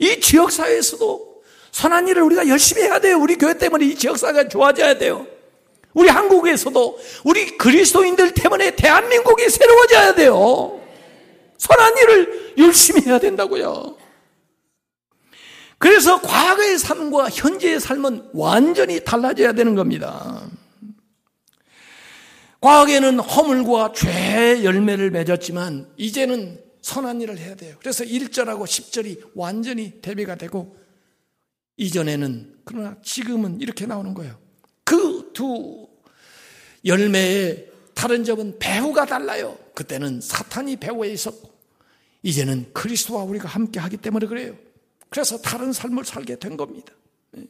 이 0.01 0.19
지역사회에서도 0.19 1.41
선한 1.71 2.07
일을 2.09 2.23
우리가 2.23 2.47
열심히 2.47 2.81
해야 2.81 2.99
돼요. 2.99 3.17
우리 3.19 3.37
교회 3.37 3.57
때문에 3.57 3.85
이 3.85 3.95
지역사회가 3.95 4.49
좋아져야 4.49 4.97
돼요. 4.97 5.25
우리 5.93 6.09
한국에서도 6.09 6.99
우리 7.23 7.57
그리스도인들 7.57 8.33
때문에 8.33 8.75
대한민국이 8.75 9.49
새로워져야 9.49 10.15
돼요. 10.15 10.81
선한 11.57 11.97
일을 11.97 12.55
열심히 12.57 13.01
해야 13.01 13.19
된다고요. 13.19 13.97
그래서 15.77 16.19
과거의 16.21 16.77
삶과 16.77 17.29
현재의 17.29 17.79
삶은 17.79 18.29
완전히 18.33 19.03
달라져야 19.03 19.53
되는 19.53 19.75
겁니다. 19.75 20.41
과거에는 22.59 23.19
허물과 23.19 23.93
죄의 23.93 24.63
열매를 24.63 25.11
맺었지만 25.11 25.87
이제는 25.97 26.59
선한 26.81 27.21
일을 27.21 27.37
해야 27.37 27.55
돼요. 27.55 27.75
그래서 27.79 28.03
1절하고 28.03 28.63
10절이 28.63 29.31
완전히 29.35 30.01
대비가 30.01 30.35
되고 30.35 30.77
이전에는 31.77 32.59
그러나 32.65 32.97
지금은 33.01 33.61
이렇게 33.61 33.85
나오는 33.85 34.13
거예요. 34.13 34.39
그 34.83 35.21
두 35.33 35.87
열매의 36.85 37.71
다른 37.93 38.23
점은 38.23 38.57
배후가 38.59 39.05
달라요. 39.05 39.57
그때는 39.75 40.21
사탄이 40.21 40.77
배후에 40.77 41.09
있었고 41.11 41.51
이제는 42.23 42.71
그리스도와 42.73 43.23
우리가 43.23 43.47
함께 43.47 43.79
하기 43.79 43.97
때문에 43.97 44.27
그래요. 44.27 44.55
그래서 45.09 45.37
다른 45.39 45.73
삶을 45.73 46.05
살게 46.05 46.37
된 46.37 46.55
겁니다. 46.57 46.93
네. 47.31 47.45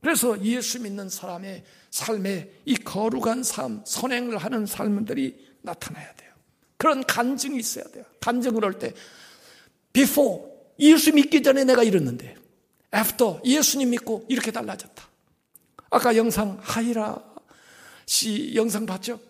그래서 0.00 0.40
예수 0.42 0.80
믿는 0.80 1.08
사람의 1.08 1.64
삶에 1.90 2.50
이 2.64 2.74
거룩한 2.76 3.42
삶, 3.42 3.82
선행을 3.84 4.38
하는 4.38 4.66
삶들이 4.66 5.54
나타나야 5.62 6.14
돼요. 6.14 6.31
그런 6.82 7.06
간증이 7.06 7.60
있어야 7.60 7.84
돼요. 7.84 8.04
간증을 8.20 8.64
할 8.64 8.76
때, 8.76 8.92
before, 9.92 10.42
예수 10.80 11.12
믿기 11.12 11.40
전에 11.40 11.62
내가 11.62 11.84
이랬는데, 11.84 12.34
after, 12.92 13.36
예수님 13.44 13.90
믿고 13.90 14.26
이렇게 14.28 14.50
달라졌다. 14.50 15.08
아까 15.90 16.16
영상, 16.16 16.58
하이라 16.60 17.22
씨 18.04 18.56
영상 18.56 18.84
봤죠? 18.84 19.20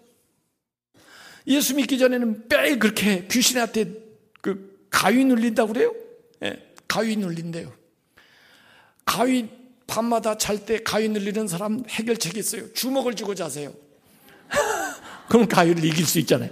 예수 1.46 1.74
믿기 1.74 1.98
전에는 1.98 2.48
뼈에 2.48 2.78
그렇게 2.78 3.26
귀신한테 3.30 4.00
그 4.40 4.86
가위 4.88 5.22
눌린다고 5.22 5.74
그래요? 5.74 5.94
예, 6.44 6.74
가위 6.88 7.16
눌린대요. 7.16 7.70
가위 9.04 9.50
밤마다 9.86 10.38
잘 10.38 10.64
때 10.64 10.82
가위 10.82 11.10
눌리는 11.10 11.46
사람 11.48 11.84
해결책이 11.86 12.38
있어요. 12.38 12.72
주먹을 12.72 13.14
쥐고 13.14 13.34
자세요. 13.34 13.74
그럼 15.28 15.46
가위를 15.46 15.84
이길 15.84 16.06
수 16.06 16.18
있잖아요. 16.20 16.50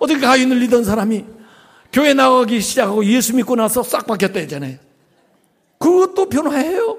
어떻게 0.00 0.18
가위 0.18 0.46
눌리던 0.46 0.82
사람이 0.82 1.24
교회 1.92 2.14
나가기 2.14 2.60
시작하고 2.60 3.04
예수 3.04 3.36
믿고 3.36 3.54
나서 3.54 3.84
싹 3.84 4.06
바뀌었다 4.06 4.40
했잖아요. 4.40 4.78
그것도 5.78 6.28
변화해요. 6.28 6.98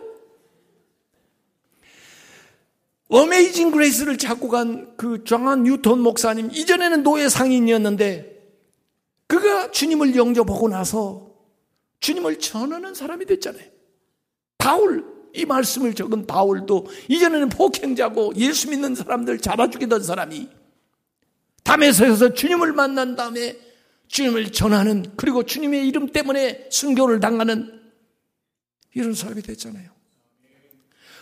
어메이징 3.10 3.72
그레이스를 3.72 4.18
찾고 4.18 4.48
간 4.48 4.92
그 5.02 5.24
정한 5.24 5.64
뉴턴 5.64 6.00
목사님, 6.00 6.52
이전에는 6.52 7.02
노예 7.02 7.28
상인이었는데, 7.28 8.40
그가 9.26 9.72
주님을 9.72 10.16
영접하고 10.16 10.70
나서 10.70 11.32
주님을 12.02 12.38
전하는 12.38 12.94
사람이 12.94 13.26
됐잖아요. 13.26 13.66
바울, 14.60 15.04
이 15.34 15.44
말씀을 15.46 15.96
적은 15.96 16.28
바울도 16.28 16.86
이전에는 17.08 17.50
폭행자고 17.50 18.34
예수 18.36 18.70
믿는 18.70 18.94
사람들 18.94 19.40
잡아 19.40 19.72
죽이던 19.72 20.04
사람이 20.04 20.50
담에서에서 21.64 22.34
주님을 22.34 22.74
만난 22.74 23.16
다음에 23.16 23.58
주님을 24.08 24.52
전하는 24.52 25.06
그리고 25.16 25.44
주님의 25.44 25.88
이름 25.88 26.12
때문에 26.12 26.68
순교를 26.70 27.20
당하는 27.20 27.82
이런 28.94 29.14
사람이 29.14 29.42
됐잖아요. 29.42 29.90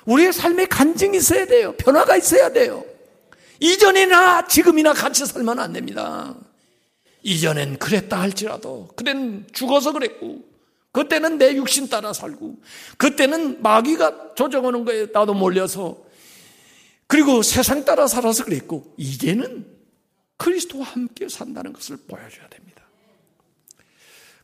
우리의 0.06 0.34
삶에 0.34 0.66
간증이 0.66 1.18
있어야 1.18 1.46
돼요. 1.46 1.74
변화가 1.78 2.18
있어야 2.18 2.52
돼요. 2.52 2.84
이전이나 3.60 4.48
지금이나 4.48 4.94
같이 4.94 5.26
살면 5.26 5.60
안 5.60 5.74
됩니다. 5.74 6.36
이전엔 7.22 7.78
그랬다 7.78 8.20
할지라도, 8.20 8.88
그때는 8.96 9.46
죽어서 9.52 9.92
그랬고, 9.92 10.44
그때는 10.92 11.38
내 11.38 11.54
육신 11.56 11.90
따라 11.90 12.14
살고, 12.14 12.62
그때는 12.98 13.62
마귀가 13.62 14.36
조정하는 14.36 14.86
거에 14.86 15.08
나도 15.12 15.34
몰려서, 15.34 15.98
그리고 17.08 17.42
세상 17.42 17.84
따라 17.84 18.08
살아서 18.08 18.46
그랬고, 18.46 18.94
이제는 18.98 19.79
그리스도와 20.40 20.86
함께 20.86 21.28
산다는 21.28 21.74
것을 21.74 21.98
보여줘야 22.08 22.48
됩니다. 22.48 22.84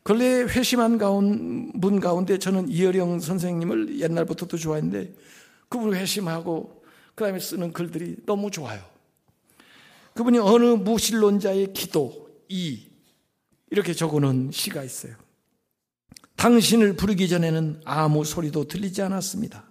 근래 0.02 0.42
회심한 0.42 0.98
가운, 0.98 1.72
분 1.80 1.98
가운데 1.98 2.38
저는 2.38 2.68
이어령 2.68 3.18
선생님을 3.18 3.98
옛날부터도 3.98 4.56
좋아했는데, 4.56 5.12
그분 5.68 5.94
회심하고 5.94 6.84
그 7.16 7.24
다음에 7.24 7.40
쓰는 7.40 7.72
글들이 7.72 8.18
너무 8.26 8.50
좋아요. 8.50 8.84
그분이 10.14 10.38
어느 10.38 10.64
무신론자의 10.64 11.72
기도 11.72 12.30
이 12.48 12.86
이렇게 13.70 13.94
적어놓은 13.94 14.50
시가 14.52 14.84
있어요. 14.84 15.16
당신을 16.36 16.94
부르기 16.94 17.28
전에는 17.28 17.80
아무 17.84 18.24
소리도 18.24 18.68
들리지 18.68 19.02
않았습니다. 19.02 19.64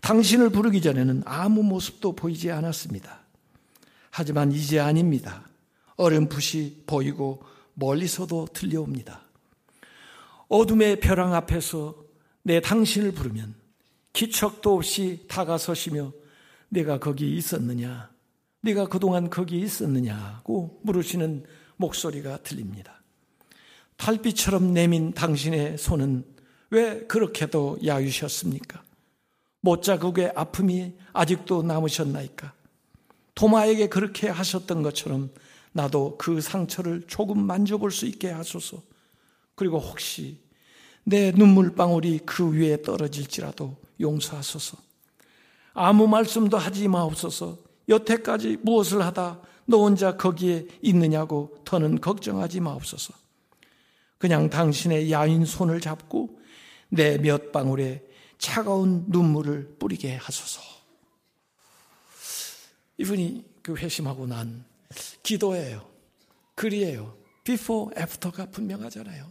당신을 0.00 0.50
부르기 0.50 0.82
전에는 0.82 1.22
아무 1.24 1.62
모습도 1.62 2.14
보이지 2.14 2.50
않았습니다. 2.50 3.19
하지만 4.10 4.52
이제 4.52 4.78
아닙니다. 4.78 5.48
어렴풋이 5.96 6.84
보이고 6.86 7.42
멀리서도 7.74 8.48
들려옵니다. 8.52 9.22
어둠의 10.48 11.00
벼랑 11.00 11.34
앞에서 11.34 11.94
내 12.42 12.60
당신을 12.60 13.12
부르면 13.12 13.54
기척도 14.12 14.74
없이 14.74 15.24
다가서시며 15.28 16.12
내가 16.68 16.98
거기 16.98 17.36
있었느냐? 17.36 18.10
네가 18.62 18.88
그동안 18.88 19.30
거기 19.30 19.60
있었느냐고 19.60 20.80
물으시는 20.82 21.44
목소리가 21.76 22.38
들립니다. 22.38 23.02
달빛처럼 23.96 24.72
내민 24.72 25.12
당신의 25.12 25.78
손은 25.78 26.24
왜 26.70 27.00
그렇게도 27.06 27.78
야유셨습니까? 27.84 28.82
못자국의 29.60 30.32
아픔이 30.34 30.94
아직도 31.12 31.62
남으셨나이까? 31.62 32.52
도마에게 33.40 33.88
그렇게 33.88 34.28
하셨던 34.28 34.82
것처럼 34.82 35.30
나도 35.72 36.16
그 36.18 36.42
상처를 36.42 37.04
조금 37.06 37.40
만져볼 37.46 37.90
수 37.90 38.04
있게 38.04 38.28
하소서. 38.28 38.82
그리고 39.54 39.78
혹시 39.78 40.38
내 41.04 41.30
눈물방울이 41.30 42.20
그 42.26 42.52
위에 42.52 42.82
떨어질지라도 42.82 43.76
용서하소서. 43.98 44.76
아무 45.72 46.06
말씀도 46.06 46.58
하지 46.58 46.86
마옵소서. 46.88 47.56
여태까지 47.88 48.58
무엇을 48.60 49.02
하다 49.02 49.40
너 49.64 49.78
혼자 49.78 50.18
거기에 50.18 50.66
있느냐고 50.82 51.56
더는 51.64 52.02
걱정하지 52.02 52.60
마옵소서. 52.60 53.14
그냥 54.18 54.50
당신의 54.50 55.10
야인 55.10 55.46
손을 55.46 55.80
잡고 55.80 56.38
내 56.90 57.16
몇 57.16 57.52
방울에 57.52 58.04
차가운 58.36 59.06
눈물을 59.08 59.76
뿌리게 59.78 60.16
하소서. 60.16 60.79
이분이 63.00 63.44
그 63.62 63.76
회심하고 63.76 64.26
난 64.26 64.64
기도예요. 65.22 65.88
글이에요. 66.54 67.16
before, 67.44 67.98
after가 67.98 68.50
분명하잖아요. 68.50 69.26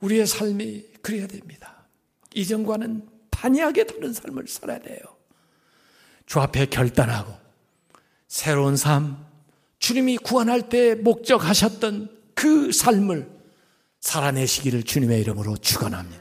우리의 0.00 0.26
삶이 0.26 0.86
그래야 1.02 1.26
됩니다. 1.26 1.86
이전과는 2.34 3.06
판이하게 3.30 3.84
다른 3.84 4.14
삶을 4.14 4.48
살아야 4.48 4.78
돼요. 4.78 4.98
주 6.24 6.40
앞에 6.40 6.66
결단하고 6.66 7.34
새로운 8.26 8.76
삶, 8.76 9.22
주님이 9.78 10.16
구원할 10.16 10.70
때 10.70 10.94
목적하셨던 10.94 12.08
그 12.34 12.72
삶을 12.72 13.28
살아내시기를 14.00 14.84
주님의 14.84 15.20
이름으로 15.20 15.58
축원합니다. 15.58 16.19